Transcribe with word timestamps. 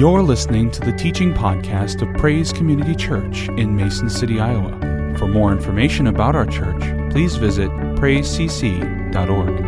You're 0.00 0.22
listening 0.22 0.70
to 0.70 0.80
the 0.80 0.92
teaching 0.92 1.34
podcast 1.34 2.00
of 2.00 2.18
Praise 2.18 2.54
Community 2.54 2.94
Church 2.94 3.50
in 3.58 3.76
Mason 3.76 4.08
City, 4.08 4.40
Iowa. 4.40 4.70
For 5.18 5.28
more 5.28 5.52
information 5.52 6.06
about 6.06 6.34
our 6.34 6.46
church, 6.46 6.80
please 7.12 7.36
visit 7.36 7.68
praisecc.org. 7.96 9.60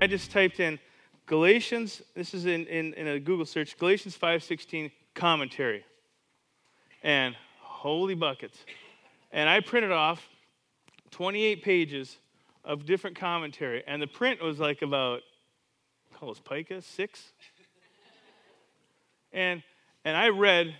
I 0.00 0.06
just 0.06 0.30
typed 0.30 0.58
in 0.58 0.78
Galatians, 1.26 2.00
this 2.16 2.32
is 2.32 2.46
in, 2.46 2.64
in, 2.68 2.94
in 2.94 3.06
a 3.06 3.20
Google 3.20 3.44
search, 3.44 3.76
Galatians 3.76 4.16
5.16 4.16 4.90
commentary. 5.14 5.84
And 7.02 7.36
holy 7.60 8.14
buckets. 8.14 8.64
And 9.30 9.46
I 9.46 9.60
printed 9.60 9.92
off 9.92 10.26
28 11.10 11.62
pages 11.62 12.16
of 12.64 12.84
different 12.84 13.16
commentary. 13.16 13.82
And 13.86 14.00
the 14.00 14.06
print 14.06 14.42
was 14.42 14.58
like 14.58 14.82
about, 14.82 15.20
how 16.20 16.26
was 16.26 16.40
pica, 16.40 16.82
six? 16.82 17.32
and, 19.32 19.62
and 20.04 20.16
I 20.16 20.28
read, 20.28 20.74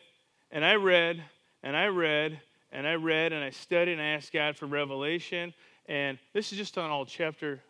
and 0.51 0.65
I 0.65 0.75
read, 0.75 1.23
and 1.63 1.77
I 1.77 1.87
read, 1.87 2.41
and 2.73 2.87
I 2.87 2.95
read, 2.95 3.33
and 3.33 3.43
I 3.43 3.51
studied, 3.51 3.93
and 3.93 4.03
I 4.03 4.11
asked 4.11 4.33
God 4.33 4.57
for 4.57 4.67
revelation. 4.67 5.55
And 5.87 6.19
this 6.33 6.53
is 6.53 6.59
just 6.59 6.79
on 6.79 6.91
all 6.91 7.07
chapter 7.07 7.61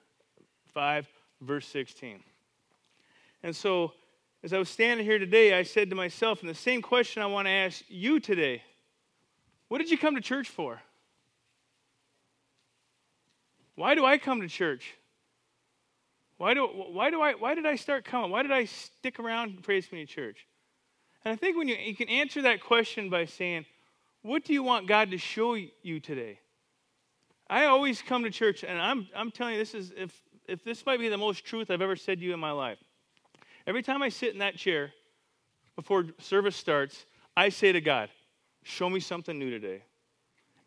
5, 0.74 1.08
verse 1.40 1.66
16. 1.66 2.20
And 3.42 3.54
so, 3.54 3.92
as 4.42 4.52
I 4.52 4.58
was 4.58 4.68
standing 4.68 5.04
here 5.04 5.18
today, 5.18 5.58
I 5.58 5.62
said 5.62 5.90
to 5.90 5.96
myself, 5.96 6.40
and 6.40 6.48
the 6.48 6.54
same 6.54 6.82
question 6.82 7.22
I 7.22 7.26
want 7.26 7.46
to 7.46 7.52
ask 7.52 7.82
you 7.88 8.20
today 8.20 8.62
what 9.68 9.78
did 9.78 9.88
you 9.88 9.96
come 9.96 10.16
to 10.16 10.20
church 10.20 10.48
for? 10.48 10.82
Why 13.80 13.94
do 13.94 14.04
I 14.04 14.18
come 14.18 14.42
to 14.42 14.46
church? 14.46 14.92
Why, 16.36 16.52
do, 16.52 16.66
why, 16.66 17.08
do 17.08 17.22
I, 17.22 17.32
why 17.32 17.54
did 17.54 17.64
I 17.64 17.76
start 17.76 18.04
coming? 18.04 18.30
Why 18.30 18.42
did 18.42 18.52
I 18.52 18.66
stick 18.66 19.18
around 19.18 19.52
and 19.52 19.62
Praise 19.62 19.86
Community 19.86 20.12
Church? 20.12 20.46
And 21.24 21.32
I 21.32 21.36
think 21.36 21.56
when 21.56 21.66
you, 21.66 21.76
you 21.76 21.96
can 21.96 22.10
answer 22.10 22.42
that 22.42 22.60
question 22.60 23.08
by 23.08 23.24
saying, 23.24 23.64
What 24.20 24.44
do 24.44 24.52
you 24.52 24.62
want 24.62 24.86
God 24.86 25.10
to 25.12 25.16
show 25.16 25.54
you 25.54 25.98
today? 25.98 26.40
I 27.48 27.64
always 27.64 28.02
come 28.02 28.22
to 28.24 28.30
church, 28.30 28.64
and 28.64 28.78
I'm, 28.78 29.08
I'm 29.16 29.30
telling 29.30 29.54
you, 29.54 29.58
this 29.58 29.74
is, 29.74 29.94
if, 29.96 30.12
if 30.46 30.62
this 30.62 30.84
might 30.84 31.00
be 31.00 31.08
the 31.08 31.16
most 31.16 31.46
truth 31.46 31.70
I've 31.70 31.80
ever 31.80 31.96
said 31.96 32.18
to 32.18 32.24
you 32.26 32.34
in 32.34 32.40
my 32.40 32.50
life. 32.50 32.76
Every 33.66 33.82
time 33.82 34.02
I 34.02 34.10
sit 34.10 34.34
in 34.34 34.40
that 34.40 34.56
chair 34.56 34.92
before 35.74 36.04
service 36.18 36.54
starts, 36.54 37.06
I 37.34 37.48
say 37.48 37.72
to 37.72 37.80
God, 37.80 38.10
Show 38.62 38.90
me 38.90 39.00
something 39.00 39.38
new 39.38 39.48
today. 39.48 39.84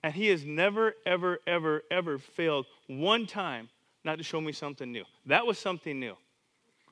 And 0.04 0.14
He 0.14 0.28
has 0.28 0.46
never, 0.46 0.94
ever, 1.06 1.40
ever, 1.48 1.82
ever 1.90 2.18
failed 2.20 2.66
one 2.88 3.26
time 3.26 3.70
not 4.04 4.18
to 4.18 4.24
show 4.24 4.42
me 4.42 4.52
something 4.52 4.92
new. 4.92 5.06
That 5.26 5.46
was 5.46 5.58
something 5.58 6.00
new. 6.00 6.16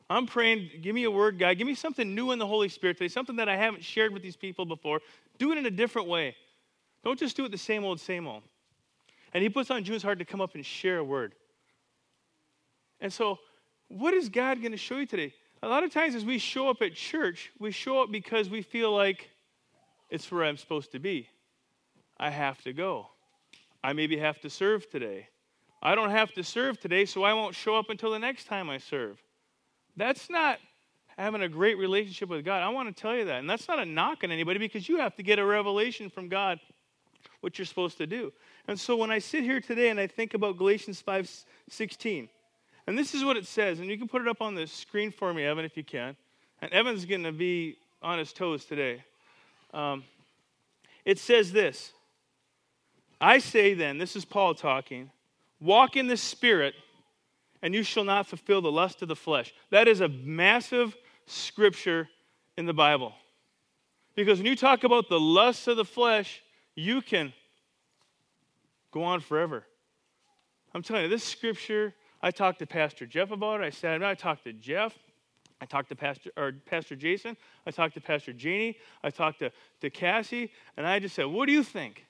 I'm 0.09 0.26
praying, 0.26 0.70
give 0.81 0.95
me 0.95 1.03
a 1.03 1.12
word, 1.12 1.40
God. 1.40 1.58
Give 1.58 1.68
me 1.68 1.76
something 1.76 2.16
new 2.16 2.31
in 2.31 2.40
the 2.40 2.48
Holy 2.48 2.70
Spirit 2.70 2.98
today, 2.98 3.08
something 3.08 3.36
that 3.38 3.48
I 3.48 3.56
haven't 3.56 3.84
shared 3.84 4.14
with 4.14 4.22
these 4.22 4.36
people 4.36 4.66
before. 4.66 5.00
Do 5.38 5.52
it 5.52 5.58
in 5.58 5.66
a 5.66 5.72
different 5.72 6.08
way. 6.08 6.36
Don't 7.03 7.18
just 7.18 7.36
do 7.36 7.45
it 7.45 7.52
the 7.52 7.58
same 7.58 7.84
old, 7.84 8.00
same 8.00 8.28
old. 8.28 8.44
And 9.34 9.42
He 9.44 9.50
puts 9.50 9.72
on 9.72 9.84
June's 9.84 10.03
heart 10.03 10.20
to 10.20 10.25
come 10.25 10.42
up 10.42 10.56
and 10.56 10.66
share 10.66 10.98
a 10.98 11.03
word. 11.03 11.34
And 13.00 13.12
so, 13.12 13.40
what 13.88 14.14
is 14.14 14.30
God 14.30 14.62
going 14.62 14.72
to 14.72 14.78
show 14.78 14.98
you 14.98 15.06
today? 15.06 15.34
A 15.64 15.68
lot 15.68 15.84
of 15.84 15.94
times, 15.94 16.16
as 16.16 16.25
we 16.25 16.38
show 16.38 16.70
up 16.70 16.81
at 16.81 16.94
church, 16.94 17.52
we 17.59 17.72
show 17.72 18.02
up 18.02 18.12
because 18.12 18.50
we 18.50 18.62
feel 18.62 18.96
like 18.96 19.30
it's 20.09 20.31
where 20.31 20.44
I'm 20.44 20.58
supposed 20.58 20.92
to 20.94 21.00
be. 21.00 21.28
I 22.22 22.30
have 22.30 22.61
to 22.61 22.72
go. 22.72 23.08
I 23.83 23.94
maybe 23.94 24.16
have 24.17 24.39
to 24.41 24.50
serve 24.50 24.88
today. 24.88 25.27
I 25.81 25.95
don't 25.95 26.11
have 26.11 26.31
to 26.33 26.44
serve 26.44 26.80
today, 26.80 27.05
so 27.05 27.23
I 27.23 27.33
won't 27.33 27.55
show 27.55 27.75
up 27.75 27.89
until 27.89 28.11
the 28.11 28.19
next 28.19 28.45
time 28.45 28.69
I 28.69 28.78
serve. 28.78 29.19
That's 29.97 30.30
not 30.30 30.59
having 31.17 31.41
a 31.41 31.50
great 31.50 31.80
relationship 31.80 32.29
with 32.29 32.46
God. 32.46 32.62
I 32.62 32.69
want 32.69 32.96
to 32.96 33.01
tell 33.01 33.18
you 33.18 33.25
that. 33.25 33.40
And 33.40 33.50
that's 33.50 33.68
not 33.68 33.79
a 33.79 33.85
knock 33.85 34.23
on 34.23 34.31
anybody 34.31 34.59
because 34.59 34.88
you 34.88 35.00
have 35.00 35.16
to 35.16 35.23
get 35.23 35.40
a 35.40 35.46
revelation 35.46 36.12
from 36.12 36.29
God 36.29 36.59
what 37.40 37.57
you're 37.57 37.66
supposed 37.66 37.97
to 37.97 38.06
do. 38.06 38.31
And 38.67 38.79
so 38.79 38.96
when 38.96 39.09
I 39.09 39.17
sit 39.17 39.44
here 39.44 39.59
today 39.59 39.90
and 39.90 40.00
I 40.00 40.06
think 40.06 40.35
about 40.35 40.57
Galatians 40.57 41.01
5:16, 41.01 42.29
and 42.85 42.97
this 42.97 43.16
is 43.16 43.23
what 43.23 43.35
it 43.35 43.47
says, 43.47 43.79
and 43.79 43.90
you 43.90 43.97
can 43.97 44.07
put 44.07 44.22
it 44.22 44.28
up 44.28 44.41
on 44.41 44.53
the 44.53 44.67
screen 44.67 45.12
for 45.12 45.34
me, 45.34 45.44
Evan, 45.44 45.66
if 45.66 45.75
you 45.75 45.84
can. 45.84 46.16
And 46.62 46.72
Evan's 46.72 47.06
going 47.06 47.23
to 47.23 47.31
be 47.31 47.78
on 48.03 48.19
his 48.19 48.31
toes 48.31 48.66
today. 48.66 49.03
Um, 49.73 50.03
it 51.03 51.17
says 51.17 51.51
this 51.51 51.94
I 53.22 53.38
say 53.38 53.76
then, 53.76 54.00
this 54.00 54.16
is 54.16 54.26
Paul 54.26 54.56
talking, 54.56 55.12
walk 55.59 55.96
in 55.96 56.08
the 56.08 56.18
Spirit, 56.18 56.74
and 57.62 57.76
you 57.76 57.84
shall 57.84 58.04
not 58.04 58.26
fulfill 58.26 58.62
the 58.62 58.72
lust 58.72 59.04
of 59.04 59.08
the 59.08 59.16
flesh. 59.16 59.54
That 59.70 59.88
is 59.88 60.02
a 60.02 60.08
massive 60.08 60.98
scripture 61.28 62.09
in 62.58 62.66
the 62.66 62.74
Bible. 62.74 63.14
Because 64.16 64.40
when 64.40 64.48
you 64.48 64.56
talk 64.56 64.84
about 64.84 65.08
the 65.08 65.20
lust 65.20 65.68
of 65.68 65.78
the 65.78 65.86
flesh, 65.86 66.42
you 66.76 67.02
can 67.04 67.32
go 68.92 69.04
on 69.04 69.20
forever. 69.20 69.66
I'm 70.74 70.82
telling 70.82 71.03
you, 71.03 71.09
this 71.09 71.24
scripture, 71.24 71.94
I 72.24 72.32
talked 72.32 72.58
to 72.59 72.66
Pastor 72.66 73.06
Jeff 73.06 73.30
about 73.30 73.62
it. 73.62 73.66
I 73.66 73.70
said, 73.70 74.02
I 74.02 74.16
talked 74.16 74.46
to 74.46 74.53
Jeff. 74.53 74.98
I 75.62 75.66
talked 75.66 75.90
to 75.90 75.96
Pastor, 75.96 76.32
or 76.36 76.53
Pastor 76.66 76.96
Jason. 76.96 77.38
I 77.68 77.72
talked 77.72 77.94
to 77.94 78.02
Pastor 78.02 78.34
Janie. 78.34 78.78
I 79.03 79.12
talked 79.12 79.40
to, 79.40 79.52
to 79.82 79.90
Cassie. 79.92 80.52
And 80.76 80.88
I 80.88 80.98
just 80.98 81.14
said, 81.14 81.26
What 81.26 81.46
do 81.46 81.52
you 81.52 81.64
think? 81.64 82.06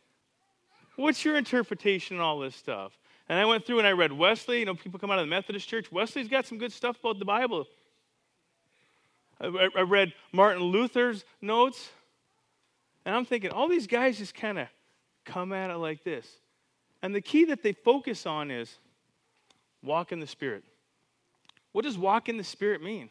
What's 0.96 1.24
your 1.24 1.38
interpretation 1.38 2.18
on 2.18 2.24
all 2.24 2.40
this 2.40 2.56
stuff? 2.56 2.98
And 3.30 3.40
I 3.40 3.46
went 3.46 3.66
through 3.66 3.80
and 3.80 3.88
I 3.88 3.92
read 3.92 4.12
Wesley. 4.12 4.60
You 4.60 4.66
know, 4.66 4.76
people 4.76 5.00
come 5.00 5.10
out 5.10 5.20
of 5.20 5.26
the 5.26 5.30
Methodist 5.30 5.68
Church. 5.68 5.92
Wesley's 5.92 6.28
got 6.28 6.46
some 6.46 6.58
good 6.58 6.72
stuff 6.72 7.00
about 7.00 7.18
the 7.20 7.26
Bible. 7.26 7.66
I, 9.40 9.70
I 9.76 9.82
read 9.82 10.14
Martin 10.32 10.64
Luther's 10.64 11.24
notes. 11.42 11.90
And 13.06 13.16
I'm 13.16 13.26
thinking, 13.26 13.52
all 13.52 13.68
these 13.68 13.88
guys 13.88 14.18
just 14.18 14.36
kind 14.36 14.60
of 14.60 14.68
come 15.26 15.54
at 15.54 15.70
it 15.70 15.78
like 15.78 16.04
this. 16.04 16.28
And 17.02 17.16
the 17.16 17.22
key 17.22 17.46
that 17.46 17.64
they 17.64 17.74
focus 17.74 18.26
on 18.26 18.52
is 18.52 18.78
walk 19.82 20.12
in 20.12 20.20
the 20.20 20.28
Spirit. 20.28 20.64
What 21.72 21.86
does 21.86 21.98
walk 21.98 22.30
in 22.30 22.38
the 22.38 22.44
Spirit 22.44 22.84
mean? 22.84 23.10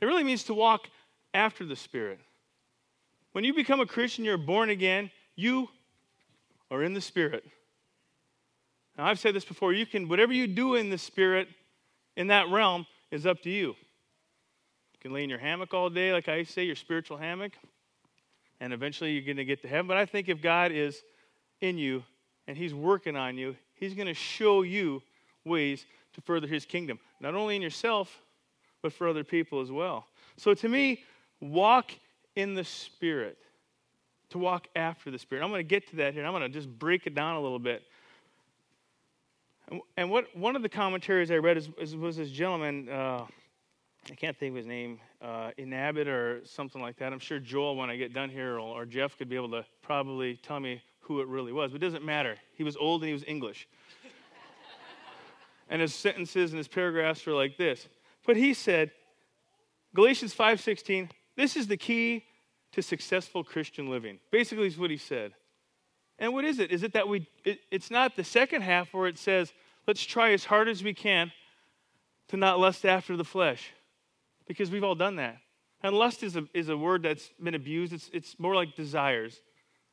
It 0.00 0.06
really 0.06 0.24
means 0.24 0.44
to 0.44 0.54
walk 0.54 0.88
after 1.34 1.64
the 1.64 1.76
Spirit. 1.76 2.20
When 3.32 3.44
you 3.44 3.52
become 3.52 3.80
a 3.80 3.86
Christian, 3.86 4.24
you're 4.24 4.38
born 4.38 4.70
again, 4.70 5.10
you 5.36 5.68
are 6.70 6.82
in 6.82 6.94
the 6.94 7.00
Spirit. 7.00 7.44
Now, 8.96 9.06
I've 9.06 9.18
said 9.18 9.34
this 9.34 9.44
before 9.44 9.72
you 9.72 9.86
can, 9.86 10.08
whatever 10.08 10.32
you 10.32 10.46
do 10.46 10.74
in 10.74 10.90
the 10.90 10.98
Spirit, 10.98 11.48
in 12.16 12.26
that 12.28 12.48
realm, 12.48 12.86
is 13.10 13.26
up 13.26 13.42
to 13.42 13.50
you. 13.50 13.68
You 13.68 14.98
can 15.00 15.12
lay 15.12 15.22
in 15.22 15.30
your 15.30 15.38
hammock 15.38 15.72
all 15.72 15.88
day, 15.88 16.12
like 16.12 16.28
I 16.28 16.42
say, 16.42 16.64
your 16.64 16.74
spiritual 16.74 17.16
hammock, 17.16 17.52
and 18.60 18.72
eventually 18.72 19.12
you're 19.12 19.24
going 19.24 19.36
to 19.36 19.44
get 19.44 19.62
to 19.62 19.68
heaven. 19.68 19.86
But 19.86 19.96
I 19.96 20.04
think 20.04 20.28
if 20.28 20.42
God 20.42 20.72
is 20.72 21.02
in 21.60 21.78
you 21.78 22.02
and 22.48 22.56
He's 22.56 22.74
working 22.74 23.16
on 23.16 23.38
you, 23.38 23.56
He's 23.74 23.94
going 23.94 24.08
to 24.08 24.14
show 24.14 24.62
you 24.62 25.02
ways 25.44 25.86
to 26.14 26.20
further 26.20 26.48
His 26.48 26.66
kingdom, 26.66 26.98
not 27.20 27.34
only 27.34 27.54
in 27.54 27.62
yourself, 27.62 28.20
but 28.82 28.92
for 28.92 29.08
other 29.08 29.24
people 29.24 29.60
as 29.60 29.70
well. 29.70 30.06
So 30.36 30.54
to 30.54 30.68
me, 30.68 31.04
walk 31.40 31.92
in 32.34 32.54
the 32.54 32.64
Spirit, 32.64 33.38
to 34.30 34.38
walk 34.38 34.68
after 34.76 35.10
the 35.10 35.18
Spirit. 35.18 35.42
I'm 35.42 35.50
going 35.50 35.60
to 35.60 35.68
get 35.68 35.88
to 35.90 35.96
that 35.96 36.14
here. 36.14 36.24
I'm 36.24 36.32
going 36.32 36.42
to 36.42 36.48
just 36.48 36.68
break 36.68 37.06
it 37.06 37.14
down 37.14 37.36
a 37.36 37.40
little 37.40 37.58
bit. 37.58 37.82
And 39.96 40.10
what 40.10 40.34
one 40.36 40.56
of 40.56 40.62
the 40.62 40.68
commentaries 40.68 41.30
I 41.30 41.36
read 41.36 41.56
is, 41.58 41.68
is, 41.78 41.94
was 41.94 42.16
this 42.16 42.30
gentleman, 42.30 42.88
uh, 42.88 43.26
I 44.10 44.14
can't 44.16 44.36
think 44.36 44.52
of 44.52 44.56
his 44.56 44.66
name, 44.66 44.98
uh, 45.20 45.50
Inabit 45.58 46.06
or 46.06 46.40
something 46.44 46.80
like 46.80 46.96
that. 46.98 47.12
I'm 47.12 47.18
sure 47.18 47.38
Joel, 47.38 47.76
when 47.76 47.90
I 47.90 47.96
get 47.96 48.14
done 48.14 48.30
here, 48.30 48.54
or, 48.54 48.60
or 48.60 48.86
Jeff 48.86 49.18
could 49.18 49.28
be 49.28 49.36
able 49.36 49.50
to 49.50 49.66
probably 49.82 50.36
tell 50.36 50.58
me 50.58 50.82
who 51.00 51.20
it 51.20 51.28
really 51.28 51.52
was, 51.52 51.72
but 51.72 51.82
it 51.82 51.86
doesn't 51.86 52.04
matter. 52.04 52.36
He 52.54 52.64
was 52.64 52.76
old 52.76 53.02
and 53.02 53.08
he 53.08 53.12
was 53.12 53.24
English. 53.26 53.68
and 55.68 55.82
his 55.82 55.94
sentences 55.94 56.52
and 56.52 56.58
his 56.58 56.68
paragraphs 56.68 57.26
were 57.26 57.34
like 57.34 57.58
this 57.58 57.88
but 58.28 58.36
he 58.36 58.52
said, 58.52 58.90
Galatians 59.94 60.34
5:16, 60.34 61.08
this 61.34 61.56
is 61.56 61.66
the 61.66 61.78
key 61.78 62.26
to 62.72 62.82
successful 62.82 63.42
Christian 63.44 63.88
living. 63.88 64.18
Basically, 64.30 64.66
is 64.66 64.78
what 64.78 64.90
he 64.90 64.96
said. 64.96 65.32
And 66.18 66.32
what 66.32 66.44
is 66.44 66.58
it? 66.58 66.70
Is 66.70 66.82
it 66.82 66.92
that 66.92 67.08
we 67.08 67.28
it, 67.44 67.60
it's 67.70 67.90
not 67.90 68.16
the 68.16 68.24
second 68.24 68.62
half 68.62 68.92
where 68.92 69.06
it 69.06 69.18
says, 69.18 69.52
let's 69.86 70.04
try 70.04 70.32
as 70.32 70.44
hard 70.44 70.68
as 70.68 70.82
we 70.82 70.94
can 70.94 71.32
to 72.28 72.36
not 72.36 72.58
lust 72.58 72.84
after 72.84 73.16
the 73.16 73.24
flesh. 73.24 73.72
Because 74.46 74.70
we've 74.70 74.84
all 74.84 74.94
done 74.94 75.16
that. 75.16 75.38
And 75.82 75.94
lust 75.94 76.22
is 76.22 76.36
a, 76.36 76.44
is 76.54 76.68
a 76.68 76.76
word 76.76 77.02
that's 77.02 77.30
been 77.42 77.54
abused. 77.54 77.92
It's, 77.92 78.10
it's 78.12 78.38
more 78.38 78.54
like 78.54 78.74
desires. 78.74 79.40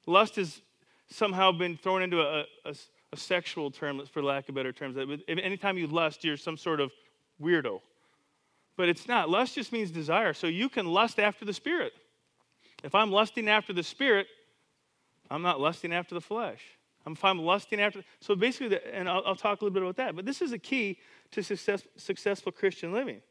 Lust 0.08 0.36
has 0.38 0.62
somehow 1.10 1.52
been 1.52 1.78
thrown 1.78 2.02
into 2.02 2.22
a, 2.22 2.46
a, 2.66 2.76
a 3.14 3.18
sexual 3.18 3.70
term, 3.70 4.02
for 4.12 4.24
lack 4.24 4.50
of 4.50 4.56
better 4.56 4.72
terms. 4.72 4.98
Anytime 5.28 5.78
you 5.78 5.88
lust, 5.88 6.24
you're 6.24 6.38
some 6.38 6.58
sort 6.58 6.80
of 6.80 6.92
weirdo. 7.42 7.82
But 8.78 8.90
it's 8.90 9.08
not. 9.08 9.30
Lust 9.30 9.56
just 9.56 9.72
means 9.72 9.92
desire. 9.92 10.34
So 10.34 10.48
you 10.48 10.70
can 10.70 10.88
lust 10.88 11.20
after 11.20 11.46
the 11.46 11.54
Spirit. 11.54 11.94
If 12.86 12.94
I'm 12.94 13.12
lusting 13.12 13.50
after 13.50 13.74
the 13.74 13.82
Spirit, 13.82 14.28
I'm 15.32 15.42
not 15.42 15.60
lusting 15.60 15.92
after 15.92 16.14
the 16.14 16.22
flesh. 16.22 16.62
Um, 17.08 17.14
if 17.14 17.26
I'm 17.26 17.40
lusting 17.40 17.82
after. 17.82 18.04
So 18.20 18.36
basically, 18.36 18.80
and 18.94 19.10
I'll, 19.10 19.24
I'll, 19.26 19.36
talk 19.36 19.62
a 19.62 19.66
little 19.66 19.74
bit 19.74 19.82
about 19.82 19.96
that. 19.96 20.16
But 20.16 20.24
this 20.24 20.40
is 20.40 20.52
a 20.52 20.60
key 20.60 21.00
to 21.32 21.42
success, 21.42 21.82
successful 21.98 22.52
Christian 22.52 22.94
living. 22.94 23.22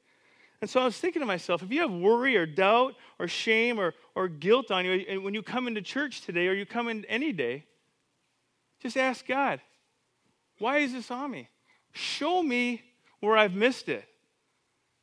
And 0.60 0.68
so 0.68 0.80
I 0.80 0.84
was 0.84 0.98
thinking 0.98 1.20
to 1.20 1.26
myself, 1.26 1.62
if 1.62 1.70
you 1.70 1.82
have 1.82 1.92
worry 1.92 2.36
or 2.36 2.46
doubt 2.46 2.94
or 3.20 3.28
shame 3.28 3.78
or, 3.78 3.94
or 4.16 4.26
guilt 4.26 4.72
on 4.72 4.84
you, 4.84 5.04
and 5.08 5.22
when 5.22 5.34
you 5.34 5.42
come 5.42 5.68
into 5.68 5.82
church 5.82 6.22
today 6.22 6.48
or 6.48 6.52
you 6.52 6.66
come 6.66 6.88
in 6.88 7.04
any 7.04 7.32
day, 7.32 7.64
just 8.82 8.96
ask 8.96 9.24
God, 9.24 9.60
why 10.58 10.78
is 10.78 10.92
this 10.92 11.12
on 11.12 11.30
me? 11.30 11.48
Show 11.92 12.42
me 12.42 12.82
where 13.20 13.36
I've 13.36 13.54
missed 13.54 13.88
it. 13.88 14.04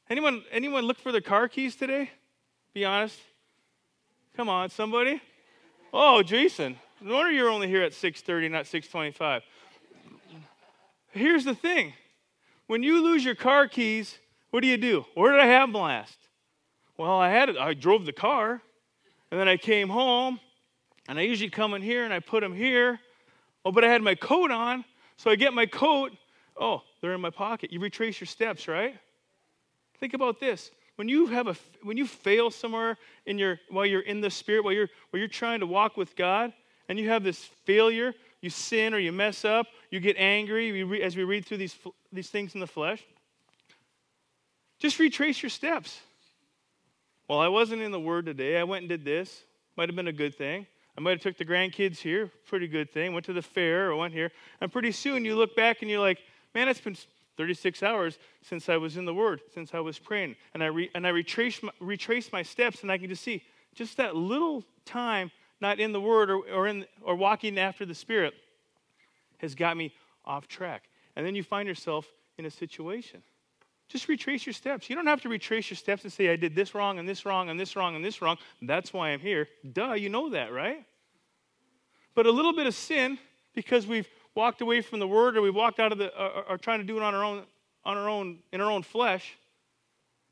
Anyone, 0.10 0.44
anyone 0.52 0.84
look 0.84 1.00
for 1.00 1.14
their 1.14 1.22
car 1.22 1.48
keys 1.48 1.78
today? 1.78 2.10
Be 2.74 2.84
honest. 2.84 3.18
Come 4.36 4.50
on, 4.50 4.70
somebody. 4.70 5.22
Oh, 5.94 6.24
Jason. 6.24 6.78
No 7.02 7.16
wonder 7.16 7.32
you're 7.32 7.50
only 7.50 7.68
here 7.68 7.84
at 7.84 7.94
6:30, 7.94 8.50
not 8.50 8.66
6:25. 8.66 9.44
Here's 11.12 11.44
the 11.44 11.56
thing. 11.56 11.94
When 12.68 12.84
you 12.84 13.04
lose 13.04 13.26
your 13.26 13.36
car 13.36 13.68
keys, 13.68 14.18
what 14.52 14.62
do 14.62 14.68
you 14.68 14.78
do? 14.78 15.06
Where 15.16 15.32
did 15.32 15.42
I 15.42 15.48
have 15.48 15.72
them 15.72 15.82
last? 15.82 16.18
Well, 16.98 17.20
I 17.20 17.30
had 17.30 17.50
it. 17.50 17.58
I 17.58 17.74
drove 17.74 18.06
the 18.06 18.14
car, 18.14 18.62
and 19.30 19.40
then 19.40 19.48
I 19.50 19.58
came 19.58 19.90
home, 19.90 20.40
and 21.10 21.20
I 21.20 21.24
usually 21.24 21.50
come 21.50 21.74
in 21.74 21.82
here 21.82 22.06
and 22.06 22.14
I 22.14 22.20
put 22.20 22.42
them 22.42 22.56
here. 22.56 23.00
Oh, 23.66 23.72
but 23.72 23.84
I 23.84 23.90
had 23.90 24.02
my 24.02 24.16
coat 24.16 24.52
on, 24.52 24.86
so 25.18 25.30
I 25.30 25.36
get 25.36 25.54
my 25.54 25.66
coat. 25.66 26.14
Oh, 26.56 26.84
they're 27.02 27.14
in 27.14 27.22
my 27.22 27.30
pocket. 27.30 27.74
You 27.74 27.80
retrace 27.80 28.22
your 28.22 28.28
steps, 28.28 28.68
right? 28.68 28.98
Think 30.00 30.14
about 30.14 30.40
this. 30.40 30.72
When 31.02 31.10
you 31.10 31.26
have 31.26 31.48
a 31.48 31.56
when 31.82 31.98
you 31.98 32.06
fail 32.06 32.52
somewhere 32.52 32.96
in 33.26 33.40
your 33.40 33.60
while 33.70 33.88
you're 33.88 34.02
in 34.02 34.22
the 34.22 34.30
spirit, 34.30 34.64
while 34.64 34.72
you're 34.72 34.88
while 35.10 35.18
you're 35.18 35.28
trying 35.28 35.62
to 35.62 35.66
walk 35.66 35.98
with 35.98 36.16
God, 36.16 36.54
and 36.88 37.00
you 37.00 37.10
have 37.10 37.24
this 37.24 37.44
failure, 37.66 38.14
you 38.40 38.52
sin 38.52 38.94
or 38.94 39.00
you 39.00 39.12
mess 39.12 39.44
up, 39.44 39.66
you 39.90 40.00
get 40.00 40.16
angry 40.18 40.72
we 40.72 40.84
re, 40.84 41.02
as 41.02 41.18
we 41.18 41.24
read 41.24 41.44
through 41.44 41.58
these 41.58 41.76
these 42.14 42.30
things 42.30 42.54
in 42.54 42.60
the 42.60 42.68
flesh. 42.68 43.04
Just 44.78 45.00
retrace 45.00 45.42
your 45.42 45.50
steps. 45.50 46.02
Well, 47.28 47.40
I 47.40 47.48
wasn't 47.48 47.82
in 47.82 47.92
the 47.92 48.00
Word 48.00 48.28
today. 48.28 48.60
I 48.60 48.64
went 48.64 48.84
and 48.84 48.90
did 48.90 49.04
this. 49.04 49.44
Might 49.78 49.90
have 49.90 49.96
been 49.96 50.08
a 50.08 50.14
good 50.14 50.36
thing. 50.36 50.68
I 50.96 51.02
might 51.02 51.14
have 51.14 51.22
took 51.22 51.36
the 51.36 51.46
grandkids 51.46 51.98
here. 51.98 52.30
Pretty 52.46 52.68
good 52.68 52.94
thing. 52.94 53.12
Went 53.12 53.26
to 53.26 53.34
the 53.34 53.42
fair 53.42 53.90
or 53.90 53.96
went 53.96 54.14
here. 54.14 54.32
And 54.60 54.72
pretty 54.72 54.92
soon 54.92 55.26
you 55.26 55.36
look 55.36 55.56
back 55.56 55.82
and 55.82 55.90
you're 55.90 56.00
like, 56.00 56.20
man, 56.54 56.70
it's 56.70 56.80
been 56.80 56.96
36 57.42 57.82
hours 57.82 58.20
since 58.44 58.70
I 58.70 58.78
was 58.78 58.98
in 58.98 59.06
the 59.06 59.16
Word, 59.16 59.42
since 59.52 59.74
I 59.74 59.80
was 59.80 59.98
praying. 59.98 60.36
And 60.54 60.62
I, 60.62 60.68
re, 60.68 60.92
and 60.94 61.08
I 61.08 61.10
retrace, 61.10 61.64
my, 61.64 61.72
retrace 61.80 62.32
my 62.32 62.44
steps, 62.44 62.84
and 62.84 62.92
I 62.92 63.00
can 63.00 63.10
just 63.10 63.24
see 63.24 63.42
just 63.74 63.98
that 63.98 64.16
little 64.16 64.64
time 64.86 65.32
not 65.60 65.80
in 65.80 65.92
the 65.92 66.00
Word 66.00 66.30
or, 66.30 66.48
or, 66.54 66.68
in, 66.68 66.86
or 67.02 67.16
walking 67.16 67.58
after 67.58 67.84
the 67.84 67.96
Spirit 67.96 68.36
has 69.40 69.56
got 69.56 69.76
me 69.76 69.92
off 70.24 70.48
track. 70.48 70.84
And 71.16 71.26
then 71.26 71.34
you 71.34 71.42
find 71.42 71.68
yourself 71.68 72.06
in 72.38 72.46
a 72.46 72.52
situation. 72.52 73.24
Just 73.88 74.08
retrace 74.08 74.46
your 74.46 74.54
steps. 74.54 74.88
You 74.88 74.96
don't 74.96 75.08
have 75.08 75.22
to 75.22 75.30
retrace 75.30 75.72
your 75.72 75.78
steps 75.78 76.04
and 76.04 76.14
say, 76.14 76.30
I 76.30 76.36
did 76.36 76.54
this 76.54 76.76
wrong 76.76 77.00
and 77.00 77.10
this 77.10 77.26
wrong 77.26 77.50
and 77.50 77.60
this 77.60 77.76
wrong 77.76 77.96
and 77.96 78.06
this 78.06 78.22
wrong. 78.22 78.38
That's 78.62 78.94
why 78.94 79.10
I'm 79.10 79.20
here. 79.20 79.48
Duh, 79.74 79.94
you 79.94 80.10
know 80.10 80.30
that, 80.30 80.54
right? 80.54 80.86
But 82.14 82.28
a 82.28 82.32
little 82.32 82.54
bit 82.54 82.68
of 82.68 82.76
sin, 82.76 83.18
because 83.56 83.88
we've 83.88 84.08
walked 84.36 84.62
away 84.62 84.82
from 84.82 85.00
the 85.00 85.08
word 85.08 85.38
or 85.38 85.42
we 85.42 85.50
walked 85.50 85.80
out 85.80 85.92
of 85.92 85.98
the 85.98 86.08
or, 86.18 86.44
or 86.52 86.58
trying 86.58 86.80
to 86.80 86.86
do 86.86 86.98
it 86.98 87.04
on 87.04 87.14
our 87.14 87.24
own 87.24 87.44
on 87.84 87.98
our 87.98 88.10
own 88.10 88.40
in 88.52 88.62
our 88.62 88.72
own 88.72 88.84
flesh 88.84 89.38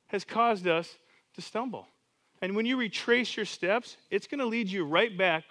has 0.07 0.23
caused 0.23 0.67
us 0.67 0.95
to 1.35 1.41
stumble. 1.41 1.87
And 2.41 2.55
when 2.55 2.65
you 2.65 2.77
retrace 2.77 3.35
your 3.35 3.45
steps, 3.45 3.97
it's 4.09 4.27
going 4.27 4.39
to 4.39 4.45
lead 4.45 4.69
you 4.69 4.85
right 4.85 5.15
back 5.15 5.43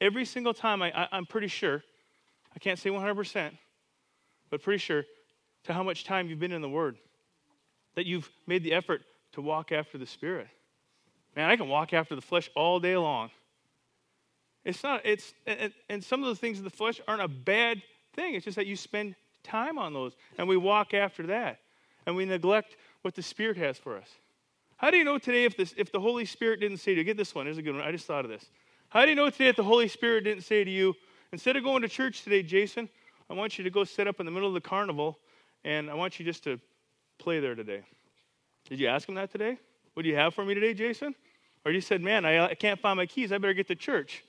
every 0.00 0.24
single 0.24 0.54
time. 0.54 0.82
I, 0.82 0.92
I, 0.92 1.08
I'm 1.12 1.26
pretty 1.26 1.48
sure, 1.48 1.82
I 2.54 2.58
can't 2.58 2.78
say 2.78 2.90
100%, 2.90 3.52
but 4.50 4.62
pretty 4.62 4.78
sure 4.78 5.04
to 5.64 5.72
how 5.72 5.82
much 5.82 6.04
time 6.04 6.28
you've 6.28 6.40
been 6.40 6.52
in 6.52 6.62
the 6.62 6.68
Word, 6.68 6.96
that 7.94 8.06
you've 8.06 8.28
made 8.46 8.62
the 8.62 8.72
effort 8.72 9.02
to 9.32 9.40
walk 9.40 9.72
after 9.72 9.98
the 9.98 10.06
Spirit. 10.06 10.48
Man, 11.34 11.48
I 11.48 11.56
can 11.56 11.68
walk 11.68 11.92
after 11.92 12.14
the 12.14 12.22
flesh 12.22 12.50
all 12.54 12.80
day 12.80 12.96
long. 12.96 13.30
It's 14.66 14.82
not, 14.82 15.00
it's, 15.04 15.32
and, 15.46 15.72
and 15.88 16.02
some 16.02 16.24
of 16.24 16.28
the 16.28 16.34
things 16.34 16.58
of 16.58 16.64
the 16.64 16.70
flesh 16.70 17.00
aren't 17.06 17.22
a 17.22 17.28
bad 17.28 17.80
thing. 18.14 18.34
It's 18.34 18.44
just 18.44 18.56
that 18.56 18.66
you 18.66 18.74
spend 18.74 19.14
time 19.44 19.78
on 19.78 19.92
those 19.92 20.16
and 20.38 20.48
we 20.48 20.56
walk 20.56 20.92
after 20.92 21.28
that 21.28 21.60
and 22.04 22.16
we 22.16 22.24
neglect 22.24 22.76
what 23.02 23.14
the 23.14 23.22
Spirit 23.22 23.56
has 23.58 23.78
for 23.78 23.96
us. 23.96 24.08
How 24.76 24.90
do 24.90 24.96
you 24.96 25.04
know 25.04 25.18
today 25.18 25.44
if, 25.44 25.56
this, 25.56 25.72
if 25.76 25.92
the 25.92 26.00
Holy 26.00 26.24
Spirit 26.24 26.58
didn't 26.58 26.78
say 26.78 26.94
to 26.94 26.98
you, 26.98 27.04
get 27.04 27.16
this 27.16 27.32
one, 27.32 27.46
here's 27.46 27.58
a 27.58 27.62
good 27.62 27.76
one. 27.76 27.84
I 27.84 27.92
just 27.92 28.06
thought 28.06 28.24
of 28.24 28.30
this. 28.30 28.44
How 28.88 29.04
do 29.04 29.08
you 29.08 29.14
know 29.14 29.30
today 29.30 29.46
if 29.46 29.54
the 29.54 29.62
Holy 29.62 29.86
Spirit 29.86 30.24
didn't 30.24 30.42
say 30.42 30.64
to 30.64 30.70
you, 30.70 30.94
instead 31.30 31.54
of 31.54 31.62
going 31.62 31.82
to 31.82 31.88
church 31.88 32.24
today, 32.24 32.42
Jason, 32.42 32.88
I 33.30 33.34
want 33.34 33.58
you 33.58 33.64
to 33.64 33.70
go 33.70 33.84
sit 33.84 34.08
up 34.08 34.18
in 34.18 34.26
the 34.26 34.32
middle 34.32 34.48
of 34.48 34.54
the 34.54 34.60
carnival 34.60 35.20
and 35.64 35.88
I 35.88 35.94
want 35.94 36.18
you 36.18 36.24
just 36.24 36.42
to 36.42 36.58
play 37.18 37.38
there 37.38 37.54
today? 37.54 37.82
Did 38.68 38.80
you 38.80 38.88
ask 38.88 39.08
him 39.08 39.14
that 39.14 39.30
today? 39.30 39.58
What 39.94 40.02
do 40.02 40.08
you 40.08 40.16
have 40.16 40.34
for 40.34 40.44
me 40.44 40.54
today, 40.54 40.74
Jason? 40.74 41.14
Or 41.64 41.70
you 41.70 41.80
said, 41.80 42.00
man, 42.00 42.24
I, 42.24 42.46
I 42.46 42.54
can't 42.54 42.80
find 42.80 42.96
my 42.96 43.06
keys. 43.06 43.30
I 43.30 43.38
better 43.38 43.54
get 43.54 43.68
to 43.68 43.76
church 43.76 44.24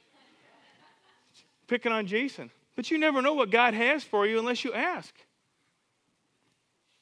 picking 1.67 1.91
on 1.91 2.07
Jason. 2.07 2.51
But 2.75 2.91
you 2.91 2.97
never 2.97 3.21
know 3.21 3.33
what 3.33 3.49
God 3.49 3.73
has 3.73 4.03
for 4.03 4.25
you 4.25 4.39
unless 4.39 4.63
you 4.63 4.73
ask. 4.73 5.13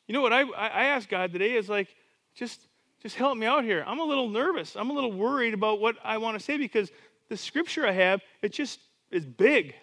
You 0.07 0.13
know 0.13 0.21
what 0.21 0.33
I, 0.33 0.41
I 0.41 0.85
asked 0.85 1.09
God 1.09 1.33
today 1.33 1.53
is 1.53 1.67
like, 1.67 1.87
just, 2.35 2.61
just 3.01 3.15
help 3.15 3.37
me 3.37 3.45
out 3.45 3.63
here. 3.63 3.83
I'm 3.85 3.99
a 3.99 4.03
little 4.03 4.29
nervous. 4.29 4.75
I'm 4.75 4.89
a 4.89 4.93
little 4.93 5.11
worried 5.11 5.53
about 5.53 5.79
what 5.79 5.95
I 6.03 6.17
want 6.17 6.37
to 6.37 6.43
say 6.43 6.57
because 6.57 6.91
the 7.29 7.37
scripture 7.37 7.85
I 7.85 7.91
have, 7.91 8.21
it 8.41 8.51
just 8.51 8.79
is 9.11 9.25
big. 9.25 9.75